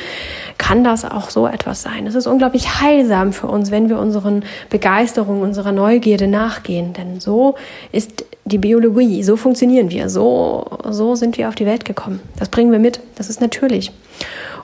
kann 0.57 0.83
das 0.83 1.05
auch 1.05 1.29
so 1.29 1.48
etwas 1.48 1.81
sein. 1.81 2.05
Es 2.05 2.15
ist 2.15 2.27
unglaublich 2.27 2.81
heilsam 2.81 3.31
für 3.31 3.48
uns, 3.48 3.72
wenn 3.72 3.88
wir 3.88 4.00
unseren 4.00 4.43
Begeisterungen, 4.69 5.41
unserer 5.41 5.72
Neugierde 5.72 6.27
nachgehen. 6.27 6.91
Denn 6.91 7.22
so 7.22 7.55
ist 7.93 8.25
die 8.43 8.57
Biologie, 8.57 9.24
so 9.24 9.38
funktionieren 9.38 9.89
wir, 9.89 10.10
so, 10.10 10.65
so 10.89 11.15
sind 11.15 11.38
wir 11.38 11.48
auf 11.48 11.55
die 11.55 11.65
Welt 11.65 11.86
gekommen. 11.86 12.19
Das 12.38 12.50
bringen 12.50 12.74
wir 12.74 12.79
mit, 12.79 13.00
das 13.15 13.29
ist 13.29 13.39
natürlich. 13.39 13.92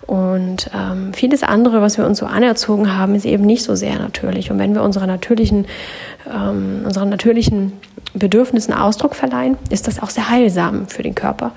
Und 0.05 0.71
ähm, 0.73 1.13
vieles 1.13 1.43
andere, 1.43 1.81
was 1.81 1.97
wir 1.97 2.05
uns 2.05 2.17
so 2.17 2.25
anerzogen 2.25 2.97
haben, 2.97 3.13
ist 3.13 3.25
eben 3.25 3.45
nicht 3.45 3.63
so 3.63 3.75
sehr 3.75 3.99
natürlich. 3.99 4.49
Und 4.49 4.57
wenn 4.57 4.73
wir 4.73 4.81
unsere 4.81 5.05
natürlichen, 5.05 5.67
ähm, 6.27 6.81
unseren 6.83 7.09
natürlichen 7.09 7.73
Bedürfnissen 8.15 8.73
Ausdruck 8.73 9.13
verleihen, 9.13 9.57
ist 9.69 9.87
das 9.87 10.01
auch 10.01 10.09
sehr 10.09 10.29
heilsam 10.29 10.87
für 10.87 11.03
den 11.03 11.13
Körper 11.13 11.51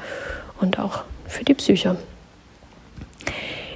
und 0.60 0.78
auch 0.78 1.04
für 1.26 1.44
die 1.44 1.54
Psyche. 1.54 1.96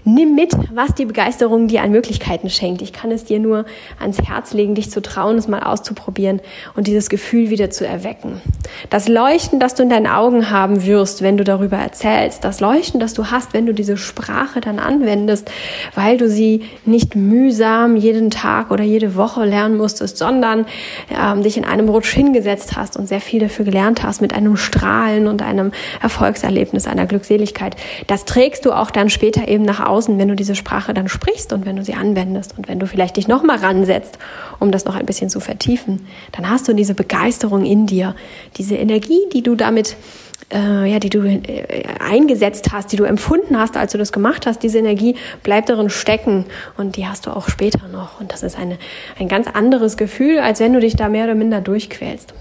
Nimm 0.09 0.37
mit, 0.37 0.53
was 0.73 0.95
die 0.95 1.05
Begeisterung 1.05 1.67
dir 1.67 1.83
an 1.83 1.91
Möglichkeiten 1.91 2.49
schenkt. 2.49 2.81
Ich 2.81 2.93
kann 2.93 3.11
es 3.11 3.25
dir 3.25 3.41
nur 3.41 3.65
ans 3.99 4.23
Herz 4.23 4.55
legen, 4.55 4.77
dich 4.77 4.89
zu 4.89 5.03
trauen, 5.03 5.37
es 5.37 5.49
mal 5.49 5.65
auszuprobieren 5.65 6.41
und 6.77 6.87
dieses 6.87 7.11
Gefühl 7.11 7.51
wieder 7.51 7.71
zu 7.71 7.85
erwecken. 7.85 8.41
Das 8.89 9.09
Leuchten, 9.09 9.59
das 9.59 9.75
du 9.75 9.83
in 9.83 9.91
deinen 9.91 10.07
Augen 10.07 10.49
haben 10.49 10.87
wirst, 10.87 11.23
wenn 11.23 11.37
du 11.37 11.43
darüber 11.43 11.79
erzählst, 11.79 12.45
das 12.45 12.61
Leuchten, 12.61 13.01
das 13.01 13.15
du 13.15 13.33
hast, 13.33 13.53
wenn 13.53 13.67
du 13.67 13.75
diese 13.75 13.97
Sprache 13.97 14.61
dann 14.61 14.79
anwendest, 14.79 15.51
weil 15.97 16.19
du 16.19 16.29
sie 16.29 16.63
nicht 16.85 17.17
mühsam 17.17 17.97
jeden 17.97 18.31
Tag 18.31 18.71
oder 18.71 18.85
jede 18.85 19.17
Woche 19.17 19.45
lernen 19.45 19.77
musstest, 19.77 20.19
sondern 20.19 20.67
ähm, 21.11 21.43
dich 21.43 21.57
in 21.57 21.65
einem 21.65 21.89
Rutsch 21.89 22.15
hingesetzt 22.15 22.77
hast 22.77 22.97
und 22.97 23.09
sehr 23.09 23.21
viel 23.21 23.41
dafür 23.41 23.65
gelernt 23.65 24.05
hast 24.05 24.23
mit 24.23 24.33
einem 24.33 24.57
Strahlen 24.57 25.27
und 25.27 25.43
einem 25.43 25.73
Erfolgserlebnis, 26.01 26.87
einer 26.87 27.07
Glückseligkeit. 27.07 27.75
Das 28.07 28.25
trägst 28.25 28.65
du 28.67 28.73
auch 28.73 28.93
dann 28.93 29.11
später 29.11 29.49
eben 29.49 29.65
nach 29.65 29.81
außen 29.81 29.96
außen, 29.97 30.19
wenn 30.19 30.29
du 30.29 30.37
diese 30.37 30.55
Sprache 30.55 30.93
dann 30.93 31.09
sprichst 31.09 31.53
und 31.53 31.65
wenn 31.65 31.77
du 31.77 31.85
sie 31.85 31.95
anwendest 31.95 32.57
und 32.57 32.69
wenn 32.69 32.79
du 32.79 32.87
vielleicht 32.87 33.17
dich 33.17 33.29
nochmal 33.29 33.59
ransetzt, 33.59 34.19
um 34.61 34.71
das 34.71 34.85
noch 34.85 34.95
ein 34.95 35.07
bisschen 35.07 35.31
zu 35.31 35.41
vertiefen, 35.41 36.07
dann 36.33 36.51
hast 36.51 36.69
du 36.69 36.75
diese 36.75 36.95
Begeisterung 36.95 37.65
in 37.65 37.87
dir, 37.87 38.15
diese 38.57 38.77
Energie, 38.77 39.21
die 39.33 39.43
du 39.43 39.55
damit 39.55 39.97
äh, 40.53 40.91
ja, 40.91 40.99
die 40.99 41.11
du 41.11 41.25
äh, 41.25 41.85
eingesetzt 41.99 42.71
hast, 42.73 42.93
die 42.93 42.97
du 42.97 43.05
empfunden 43.05 43.59
hast, 43.59 43.77
als 43.77 43.93
du 43.93 43.99
das 43.99 44.13
gemacht 44.13 44.47
hast, 44.47 44.63
diese 44.63 44.79
Energie 44.79 45.17
bleibt 45.43 45.69
darin 45.69 45.91
stecken 45.91 46.45
und 46.77 46.97
die 46.97 47.07
hast 47.07 47.27
du 47.27 47.31
auch 47.31 47.49
später 47.49 47.89
noch. 47.89 48.21
Und 48.21 48.33
das 48.33 48.43
ist 48.43 48.57
eine, 48.57 48.79
ein 49.19 49.29
ganz 49.29 49.49
anderes 49.49 49.97
Gefühl, 49.97 50.39
als 50.39 50.61
wenn 50.61 50.73
du 50.73 50.81
dich 50.81 50.95
da 50.95 51.09
mehr 51.09 51.25
oder 51.25 51.35
minder 51.35 51.61
durchquälst. 51.61 52.33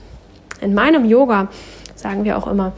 In 0.62 0.74
meinem 0.74 1.06
Yoga 1.06 1.48
sagen 1.96 2.26
wir 2.26 2.38
auch 2.38 2.48
immer, 2.48 2.74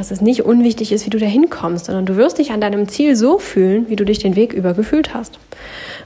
dass 0.00 0.10
es 0.10 0.22
nicht 0.22 0.46
unwichtig 0.46 0.92
ist, 0.92 1.04
wie 1.04 1.10
du 1.10 1.18
da 1.18 1.26
hinkommst, 1.26 1.84
sondern 1.84 2.06
du 2.06 2.16
wirst 2.16 2.38
dich 2.38 2.52
an 2.52 2.60
deinem 2.62 2.88
Ziel 2.88 3.16
so 3.16 3.38
fühlen, 3.38 3.90
wie 3.90 3.96
du 3.96 4.06
dich 4.06 4.18
den 4.18 4.34
Weg 4.34 4.54
über 4.54 4.72
gefühlt 4.72 5.12
hast. 5.12 5.38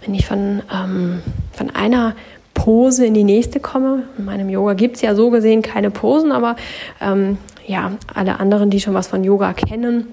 Wenn 0.05 0.17
ich 0.17 0.27
von, 0.27 0.63
ähm, 0.75 1.21
von 1.53 1.71
einer 1.71 2.17
Pose 2.55 3.07
in 3.07 3.15
die 3.15 3.23
nächste 3.23 3.61
komme, 3.61 4.03
in 4.19 4.25
meinem 4.25 4.49
Yoga 4.49 4.75
gibt 4.75 4.97
es 4.97 5.03
ja 5.03 5.15
so 5.15 5.31
gesehen 5.31 5.63
keine 5.63 5.93
Posen, 5.93 6.33
aber 6.33 6.57
ähm, 7.01 7.39
ja, 7.69 7.93
alle 8.13 8.41
anderen, 8.41 8.69
die 8.69 8.81
schon 8.81 8.95
was 8.95 9.07
von 9.07 9.23
Yoga 9.23 9.53
kennen, 9.53 10.09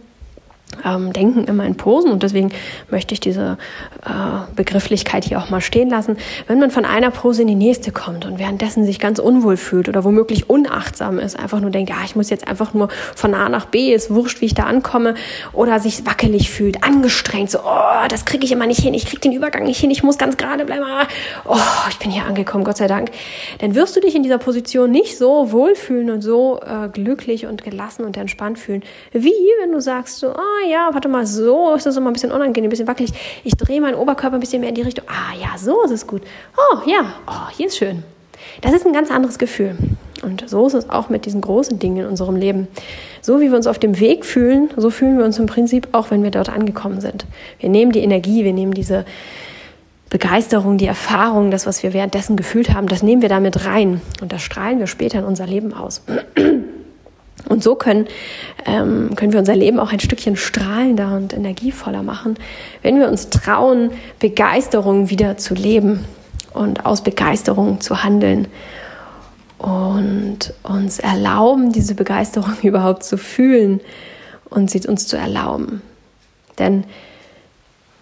ähm, 0.85 1.13
Denken 1.13 1.45
immer 1.45 1.65
in 1.65 1.75
Posen 1.75 2.11
und 2.11 2.23
deswegen 2.23 2.51
möchte 2.89 3.13
ich 3.13 3.19
diese 3.19 3.57
äh, 4.05 4.09
Begrifflichkeit 4.55 5.25
hier 5.25 5.39
auch 5.39 5.49
mal 5.49 5.61
stehen 5.61 5.89
lassen. 5.89 6.17
Wenn 6.47 6.59
man 6.59 6.71
von 6.71 6.85
einer 6.85 7.11
Pose 7.11 7.43
in 7.43 7.47
die 7.47 7.55
nächste 7.55 7.91
kommt 7.91 8.25
und 8.25 8.39
währenddessen 8.39 8.85
sich 8.85 8.99
ganz 8.99 9.19
unwohl 9.19 9.57
fühlt 9.57 9.89
oder 9.89 10.03
womöglich 10.03 10.49
unachtsam 10.49 11.19
ist, 11.19 11.37
einfach 11.37 11.59
nur 11.59 11.71
denkt, 11.71 11.89
ja, 11.89 11.97
ich 12.05 12.15
muss 12.15 12.29
jetzt 12.29 12.47
einfach 12.47 12.73
nur 12.73 12.89
von 13.15 13.33
A 13.33 13.49
nach 13.49 13.65
B, 13.65 13.93
ist 13.93 14.13
wurscht, 14.13 14.41
wie 14.41 14.45
ich 14.45 14.53
da 14.53 14.63
ankomme, 14.63 15.15
oder 15.53 15.79
sich 15.79 16.05
wackelig 16.05 16.49
fühlt, 16.49 16.83
angestrengt, 16.83 17.51
so, 17.51 17.59
oh, 17.59 18.07
das 18.09 18.25
kriege 18.25 18.45
ich 18.45 18.51
immer 18.51 18.67
nicht 18.67 18.81
hin, 18.81 18.93
ich 18.93 19.05
kriege 19.05 19.21
den 19.21 19.33
Übergang 19.33 19.63
nicht 19.63 19.79
hin, 19.79 19.91
ich 19.91 20.03
muss 20.03 20.17
ganz 20.17 20.37
gerade 20.37 20.65
bleiben, 20.65 20.85
oh, 21.45 21.57
ich 21.89 21.99
bin 21.99 22.11
hier 22.11 22.25
angekommen, 22.25 22.63
Gott 22.63 22.77
sei 22.77 22.87
Dank, 22.87 23.11
dann 23.59 23.75
wirst 23.75 23.95
du 23.95 23.99
dich 23.99 24.15
in 24.15 24.23
dieser 24.23 24.37
Position 24.37 24.91
nicht 24.91 25.17
so 25.17 25.51
wohlfühlen 25.51 26.09
und 26.09 26.21
so 26.21 26.59
äh, 26.61 26.89
glücklich 26.89 27.45
und 27.45 27.63
gelassen 27.63 28.05
und 28.05 28.17
entspannt 28.17 28.59
fühlen, 28.59 28.83
wie 29.11 29.33
wenn 29.61 29.71
du 29.71 29.79
sagst 29.79 30.19
so, 30.19 30.29
oh, 30.29 30.60
ja, 30.69 30.89
warte 30.93 31.07
mal, 31.07 31.25
so 31.25 31.73
ist 31.75 31.85
es 31.85 31.97
immer 31.97 32.09
ein 32.09 32.13
bisschen 32.13 32.31
unangenehm, 32.31 32.67
ein 32.67 32.69
bisschen 32.69 32.87
wackelig. 32.87 33.11
Ich 33.43 33.55
drehe 33.55 33.81
meinen 33.81 33.95
Oberkörper 33.95 34.35
ein 34.37 34.39
bisschen 34.39 34.61
mehr 34.61 34.69
in 34.69 34.75
die 34.75 34.81
Richtung. 34.81 35.05
Ah, 35.07 35.35
ja, 35.39 35.57
so 35.57 35.83
ist 35.83 35.91
es 35.91 36.07
gut. 36.07 36.21
Oh, 36.57 36.77
ja, 36.85 37.13
oh, 37.27 37.49
hier 37.55 37.67
ist 37.67 37.77
schön. 37.77 38.03
Das 38.61 38.73
ist 38.73 38.85
ein 38.85 38.93
ganz 38.93 39.11
anderes 39.11 39.37
Gefühl. 39.37 39.75
Und 40.23 40.43
so 40.47 40.67
ist 40.67 40.73
es 40.73 40.89
auch 40.89 41.09
mit 41.09 41.25
diesen 41.25 41.41
großen 41.41 41.79
Dingen 41.79 41.97
in 41.97 42.05
unserem 42.05 42.35
Leben. 42.35 42.67
So 43.21 43.39
wie 43.39 43.49
wir 43.49 43.55
uns 43.55 43.67
auf 43.67 43.79
dem 43.79 43.99
Weg 43.99 44.25
fühlen, 44.25 44.69
so 44.77 44.89
fühlen 44.89 45.17
wir 45.17 45.25
uns 45.25 45.39
im 45.39 45.47
Prinzip 45.47 45.89
auch, 45.93 46.11
wenn 46.11 46.23
wir 46.23 46.31
dort 46.31 46.49
angekommen 46.49 47.01
sind. 47.01 47.25
Wir 47.59 47.69
nehmen 47.69 47.91
die 47.91 48.01
Energie, 48.01 48.43
wir 48.43 48.53
nehmen 48.53 48.73
diese 48.73 49.05
Begeisterung, 50.09 50.77
die 50.77 50.85
Erfahrung, 50.85 51.51
das, 51.51 51.65
was 51.65 51.83
wir 51.83 51.93
währenddessen 51.93 52.35
gefühlt 52.35 52.73
haben, 52.73 52.87
das 52.87 53.01
nehmen 53.01 53.21
wir 53.21 53.29
damit 53.29 53.65
rein. 53.65 54.01
Und 54.21 54.31
das 54.31 54.41
strahlen 54.41 54.79
wir 54.79 54.87
später 54.87 55.19
in 55.19 55.25
unser 55.25 55.47
Leben 55.47 55.73
aus. 55.73 56.03
Und 57.51 57.61
so 57.61 57.75
können, 57.75 58.07
ähm, 58.65 59.13
können 59.17 59.33
wir 59.33 59.39
unser 59.39 59.57
Leben 59.57 59.77
auch 59.77 59.91
ein 59.91 59.99
Stückchen 59.99 60.37
strahlender 60.37 61.13
und 61.17 61.33
energievoller 61.33 62.01
machen, 62.01 62.35
wenn 62.81 62.97
wir 62.97 63.09
uns 63.09 63.29
trauen, 63.29 63.91
Begeisterung 64.19 65.09
wieder 65.09 65.35
zu 65.35 65.53
leben 65.53 66.05
und 66.53 66.85
aus 66.85 67.03
Begeisterung 67.03 67.81
zu 67.81 68.05
handeln 68.05 68.47
und 69.57 70.53
uns 70.63 70.99
erlauben, 70.99 71.73
diese 71.73 71.93
Begeisterung 71.93 72.53
überhaupt 72.61 73.03
zu 73.03 73.17
fühlen 73.17 73.81
und 74.49 74.71
sie 74.71 74.87
uns 74.87 75.07
zu 75.07 75.17
erlauben. 75.17 75.81
Denn 76.57 76.85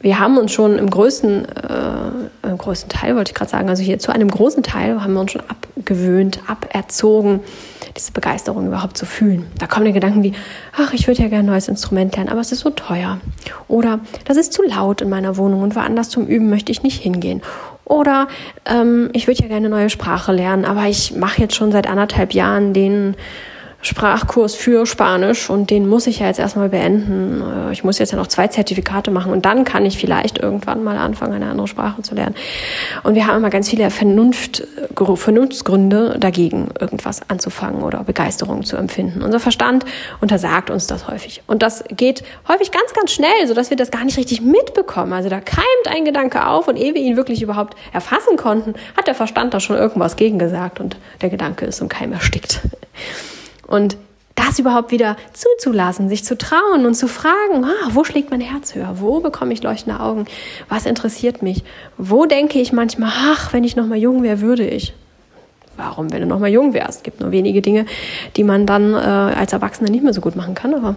wir 0.02 0.20
haben 0.20 0.38
uns 0.38 0.52
schon 0.52 0.78
im 0.78 0.90
größten, 0.90 1.46
äh, 1.46 2.48
im 2.48 2.58
größten 2.58 2.90
Teil, 2.90 3.16
wollte 3.16 3.32
ich 3.32 3.36
gerade 3.36 3.52
sagen, 3.52 3.70
also 3.70 3.84
hier 3.84 4.00
zu 4.00 4.12
einem 4.12 4.30
großen 4.30 4.64
Teil 4.64 5.02
haben 5.02 5.14
wir 5.14 5.22
uns 5.22 5.34
schon 5.34 5.44
abgewöhnt, 5.48 6.40
aberzogen, 6.48 7.42
diese 7.98 8.12
Begeisterung 8.12 8.68
überhaupt 8.68 8.98
zu 8.98 9.06
fühlen. 9.06 9.46
Da 9.58 9.68
kommen 9.68 9.86
die 9.86 9.94
Gedanken 9.94 10.24
wie, 10.24 10.34
ach, 10.78 10.94
ich 10.94 11.08
würde 11.08 11.22
ja 11.22 11.28
gerne 11.28 11.44
ein 11.44 11.52
neues 11.52 11.68
Instrument 11.68 12.16
lernen, 12.16 12.30
aber 12.30 12.40
es 12.40 12.52
ist 12.52 12.62
so 12.62 12.70
teuer. 12.70 13.20
Oder 13.68 14.00
das 14.26 14.38
ist 14.38 14.54
zu 14.54 14.64
laut 14.64 15.02
in 15.02 15.10
meiner 15.10 15.36
Wohnung 15.38 15.64
und 15.64 15.76
woanders 15.76 16.10
zum 16.10 16.28
Üben 16.28 16.50
möchte 16.50 16.72
ich 16.72 16.82
nicht 16.84 17.02
hingehen. 17.02 17.42
Oder 17.84 18.28
ähm, 18.66 19.10
ich 19.14 19.28
würde 19.28 19.42
ja 19.42 19.48
gerne 19.48 19.66
eine 19.66 19.76
neue 19.76 19.90
Sprache 19.90 20.32
lernen, 20.32 20.64
aber 20.64 20.86
ich 20.88 21.16
mache 21.16 21.42
jetzt 21.42 21.56
schon 21.56 21.72
seit 21.72 21.88
anderthalb 21.88 22.34
Jahren 22.34 22.74
den 22.74 23.16
Sprachkurs 23.82 24.56
für 24.56 24.86
Spanisch 24.86 25.50
und 25.50 25.70
den 25.70 25.88
muss 25.88 26.06
ich 26.06 26.20
ja 26.20 26.28
jetzt 26.28 26.40
erstmal 26.40 26.70
beenden. 26.70 27.42
Äh, 27.42 27.72
ich 27.72 27.86
muss 27.86 27.98
jetzt 27.98 28.12
ja 28.12 28.18
noch 28.18 28.28
zwei 28.28 28.48
Zertifikate 28.48 29.10
machen 29.10 29.32
und 29.32 29.46
dann 29.46 29.64
kann 29.64 29.86
ich 29.86 29.98
vielleicht 29.98 30.38
irgendwann 30.38 30.84
mal 30.84 30.98
anfangen, 30.98 31.34
eine 31.34 31.50
andere 31.50 31.68
Sprache 31.68 32.02
zu 32.02 32.14
lernen. 32.14 32.36
Und 33.04 33.16
wir 33.16 33.26
haben 33.26 33.38
immer 33.38 33.50
ganz 33.50 33.70
viele 33.70 33.90
Vernunft, 33.90 34.68
Vernunftsgründe 34.96 36.18
dagegen, 36.20 36.70
irgendwas 36.80 37.22
anzufangen 37.30 37.82
oder 37.82 38.04
Begeisterung 38.04 38.66
zu 38.66 38.76
empfinden. 38.76 39.22
Unser 39.22 39.40
Verstand 39.40 39.86
untersagt 40.20 40.70
uns 40.70 40.88
das 40.88 41.08
häufig. 41.08 41.42
Und 41.48 41.64
das 41.64 41.86
geht 41.90 42.24
häufig 42.50 42.72
ganz, 42.72 42.94
ganz 42.94 43.12
schnell, 43.12 43.48
sodass 43.48 43.70
wir 43.70 43.78
das 43.78 43.92
gar 43.92 44.04
nicht 44.04 44.18
richtig 44.18 44.42
mitbekommen. 44.42 45.14
Also 45.14 45.30
da 45.30 45.40
keimt 45.40 45.88
ein 45.88 46.04
Gedanke 46.04 46.48
auf 46.48 46.68
und 46.68 46.76
ehe 46.76 46.94
wir 46.94 47.02
ihn 47.02 47.16
wirklich 47.16 47.42
überhaupt 47.42 47.78
erfassen 47.94 48.36
konnten, 48.36 48.74
hat 48.98 49.08
der 49.08 49.16
Verstand 49.16 49.54
da 49.54 49.62
schon 49.62 49.78
irgendwas 49.78 50.18
gegen 50.18 50.38
gesagt 50.38 50.82
und 50.82 50.98
der 51.22 51.30
Gedanke 51.30 51.66
ist 51.66 51.80
im 51.80 51.88
Keim 51.88 52.12
erstickt. 52.12 52.60
Und 53.70 53.98
das 54.36 54.58
überhaupt 54.58 54.92
wieder 54.92 55.16
zuzulassen, 55.34 56.10
sich 56.10 56.24
zu 56.24 56.38
trauen 56.38 56.86
und 56.86 56.96
zu 56.96 57.08
fragen, 57.08 57.64
ah, 57.64 57.90
wo 57.92 58.04
schlägt 58.04 58.32
mein 58.32 58.42
Herz 58.42 58.74
höher? 58.74 58.96
Wo 58.96 59.20
bekomme 59.20 59.54
ich 59.54 59.62
leuchtende 59.62 60.00
Augen? 60.00 60.26
Was 60.70 60.86
interessiert 60.86 61.44
mich? 61.44 61.64
Wo 61.98 62.26
denke 62.26 62.60
ich 62.60 62.72
manchmal, 62.72 63.12
ach, 63.14 63.54
wenn 63.54 63.64
ich 63.64 63.76
noch 63.76 63.86
mal 63.86 63.98
jung 63.98 64.24
wäre, 64.24 64.42
würde 64.42 64.66
ich? 64.66 64.94
Warum, 65.78 66.12
wenn 66.12 66.22
du 66.22 66.28
noch 66.28 66.40
mal 66.40 66.50
jung 66.50 66.74
wärst? 66.74 67.00
Es 67.00 67.04
gibt 67.04 67.22
nur 67.22 67.32
wenige 67.32 67.62
Dinge, 67.62 67.86
die 68.38 68.44
man 68.44 68.66
dann 68.66 68.94
äh, 68.94 68.98
als 68.98 69.54
Erwachsener 69.54 69.92
nicht 69.92 70.04
mehr 70.04 70.14
so 70.14 70.22
gut 70.22 70.36
machen 70.36 70.56
kann, 70.56 70.74
aber 70.74 70.96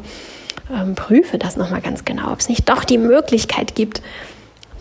ähm, 0.73 0.95
prüfe 0.95 1.39
das 1.39 1.57
noch 1.57 1.71
mal 1.71 1.81
ganz 1.81 2.05
genau, 2.05 2.33
ob 2.33 2.41
es 2.41 2.49
nicht 2.49 2.69
doch 2.69 2.85
die 2.85 2.99
Möglichkeit 2.99 3.75
gibt, 3.75 4.03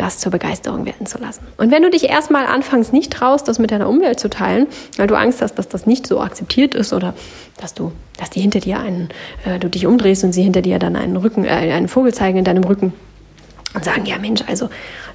das 0.01 0.17
zur 0.17 0.31
Begeisterung 0.31 0.85
werden 0.85 1.05
zu 1.05 1.19
lassen. 1.19 1.41
Und 1.57 1.71
wenn 1.71 1.83
du 1.83 1.89
dich 1.89 2.09
erstmal 2.09 2.45
anfangs 2.45 2.91
nicht 2.91 3.13
traust, 3.13 3.47
das 3.47 3.59
mit 3.59 3.71
deiner 3.71 3.87
Umwelt 3.87 4.19
zu 4.19 4.29
teilen, 4.29 4.67
weil 4.97 5.07
du 5.07 5.15
Angst 5.15 5.41
hast, 5.41 5.55
dass 5.55 5.67
das 5.67 5.85
nicht 5.85 6.07
so 6.07 6.19
akzeptiert 6.19 6.73
ist 6.73 6.91
oder 6.91 7.13
dass 7.59 7.73
du, 7.73 7.91
dass 8.17 8.29
die 8.31 8.41
hinter 8.41 8.59
dir 8.59 8.79
einen, 8.79 9.09
äh, 9.45 9.59
du 9.59 9.69
dich 9.69 9.85
umdrehst 9.85 10.23
und 10.23 10.33
sie 10.33 10.43
hinter 10.43 10.61
dir 10.61 10.79
dann 10.79 10.95
einen 10.95 11.17
Rücken, 11.17 11.45
äh, 11.45 11.49
einen 11.49 11.87
Vogel 11.87 12.13
zeigen 12.13 12.39
in 12.39 12.43
deinem 12.43 12.63
Rücken, 12.63 12.93
und 13.73 13.85
sagen, 13.85 14.05
ja 14.05 14.17
Mensch, 14.17 14.41
also 14.47 14.69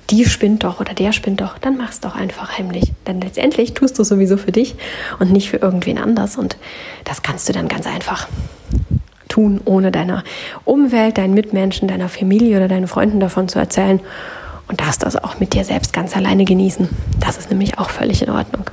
die 0.08 0.24
spinnt 0.24 0.64
doch 0.64 0.80
oder 0.80 0.94
der 0.94 1.12
spinnt 1.12 1.42
doch, 1.42 1.58
dann 1.58 1.76
mach's 1.76 2.00
doch 2.00 2.14
einfach 2.16 2.56
heimlich. 2.56 2.92
Denn 3.06 3.20
letztendlich 3.20 3.74
tust 3.74 3.98
du 3.98 4.04
sowieso 4.04 4.38
für 4.38 4.52
dich 4.52 4.76
und 5.18 5.30
nicht 5.30 5.50
für 5.50 5.58
irgendwen 5.58 5.98
anders. 5.98 6.38
Und 6.38 6.56
das 7.04 7.22
kannst 7.22 7.48
du 7.48 7.52
dann 7.52 7.68
ganz 7.68 7.86
einfach 7.86 8.28
tun, 9.28 9.60
ohne 9.64 9.90
deiner 9.92 10.24
Umwelt, 10.64 11.18
deinen 11.18 11.34
Mitmenschen, 11.34 11.88
deiner 11.88 12.08
Familie 12.08 12.56
oder 12.56 12.68
deinen 12.68 12.88
Freunden 12.88 13.20
davon 13.20 13.48
zu 13.48 13.58
erzählen. 13.58 14.00
Und 14.68 14.80
darfst 14.80 15.02
das 15.02 15.16
auch 15.16 15.38
mit 15.38 15.54
dir 15.54 15.64
selbst 15.64 15.92
ganz 15.92 16.16
alleine 16.16 16.44
genießen. 16.44 16.88
Das 17.20 17.36
ist 17.38 17.50
nämlich 17.50 17.78
auch 17.78 17.90
völlig 17.90 18.22
in 18.22 18.30
Ordnung. 18.30 18.68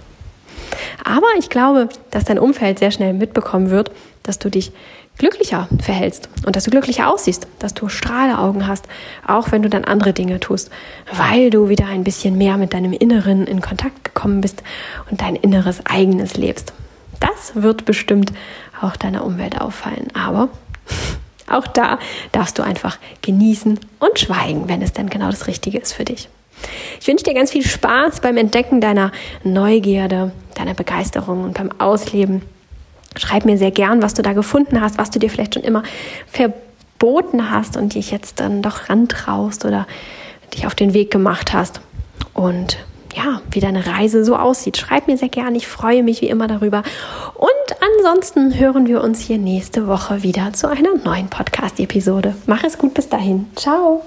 Aber 1.03 1.27
ich 1.37 1.49
glaube, 1.49 1.89
dass 2.11 2.23
dein 2.23 2.39
Umfeld 2.39 2.79
sehr 2.79 2.91
schnell 2.91 3.13
mitbekommen 3.13 3.69
wird, 3.69 3.91
dass 4.23 4.39
du 4.39 4.49
dich 4.49 4.71
glücklicher 5.17 5.67
verhältst 5.79 6.29
und 6.45 6.55
dass 6.55 6.63
du 6.63 6.71
glücklicher 6.71 7.11
aussiehst, 7.11 7.47
dass 7.59 7.73
du 7.73 7.87
Strahleaugen 7.87 8.67
hast, 8.67 8.85
auch 9.27 9.51
wenn 9.51 9.61
du 9.61 9.69
dann 9.69 9.85
andere 9.85 10.13
Dinge 10.13 10.39
tust, 10.39 10.71
weil 11.15 11.49
du 11.49 11.69
wieder 11.69 11.85
ein 11.85 12.03
bisschen 12.03 12.37
mehr 12.37 12.57
mit 12.57 12.73
deinem 12.73 12.93
Inneren 12.93 13.45
in 13.45 13.61
Kontakt 13.61 14.03
gekommen 14.03 14.41
bist 14.41 14.63
und 15.11 15.21
dein 15.21 15.35
inneres 15.35 15.85
eigenes 15.85 16.35
lebst. 16.35 16.73
Das 17.19 17.53
wird 17.53 17.85
bestimmt 17.85 18.33
auch 18.81 18.95
deiner 18.95 19.23
Umwelt 19.23 19.61
auffallen, 19.61 20.07
aber 20.13 20.49
auch 21.53 21.67
da 21.67 21.99
darfst 22.31 22.59
du 22.59 22.63
einfach 22.63 22.97
genießen 23.21 23.79
und 23.99 24.19
schweigen, 24.19 24.67
wenn 24.67 24.81
es 24.81 24.93
dann 24.93 25.09
genau 25.09 25.29
das 25.29 25.47
Richtige 25.47 25.79
ist 25.79 25.93
für 25.93 26.05
dich. 26.05 26.29
Ich 26.99 27.07
wünsche 27.07 27.25
dir 27.25 27.33
ganz 27.33 27.51
viel 27.51 27.65
Spaß 27.65 28.21
beim 28.21 28.37
Entdecken 28.37 28.79
deiner 28.79 29.11
Neugierde, 29.43 30.31
deiner 30.55 30.73
Begeisterung 30.73 31.43
und 31.43 31.57
beim 31.57 31.71
Ausleben 31.79 32.41
Schreib 33.15 33.45
mir 33.45 33.57
sehr 33.57 33.71
gern, 33.71 34.01
was 34.01 34.13
du 34.13 34.21
da 34.21 34.33
gefunden 34.33 34.81
hast, 34.81 34.97
was 34.97 35.11
du 35.11 35.19
dir 35.19 35.29
vielleicht 35.29 35.53
schon 35.53 35.63
immer 35.63 35.83
verboten 36.27 37.51
hast 37.51 37.77
und 37.77 37.93
dich 37.93 38.11
jetzt 38.11 38.39
dann 38.39 38.61
doch 38.61 38.89
rantraust 38.89 39.65
oder 39.65 39.87
dich 40.53 40.65
auf 40.65 40.75
den 40.75 40.93
Weg 40.93 41.11
gemacht 41.11 41.53
hast. 41.53 41.81
Und 42.33 42.77
ja, 43.15 43.41
wie 43.51 43.59
deine 43.59 43.85
Reise 43.85 44.25
so 44.25 44.35
aussieht. 44.35 44.77
Schreib 44.77 45.07
mir 45.07 45.17
sehr 45.17 45.29
gern. 45.29 45.55
Ich 45.55 45.67
freue 45.67 46.03
mich 46.03 46.21
wie 46.21 46.29
immer 46.29 46.47
darüber. 46.47 46.83
Und 47.35 47.77
ansonsten 47.97 48.57
hören 48.59 48.87
wir 48.87 49.03
uns 49.03 49.21
hier 49.21 49.37
nächste 49.37 49.87
Woche 49.87 50.23
wieder 50.23 50.53
zu 50.53 50.69
einer 50.69 50.95
neuen 51.03 51.29
Podcast-Episode. 51.29 52.35
Mach 52.45 52.63
es 52.63 52.77
gut 52.77 52.93
bis 52.93 53.09
dahin. 53.09 53.47
Ciao. 53.55 54.03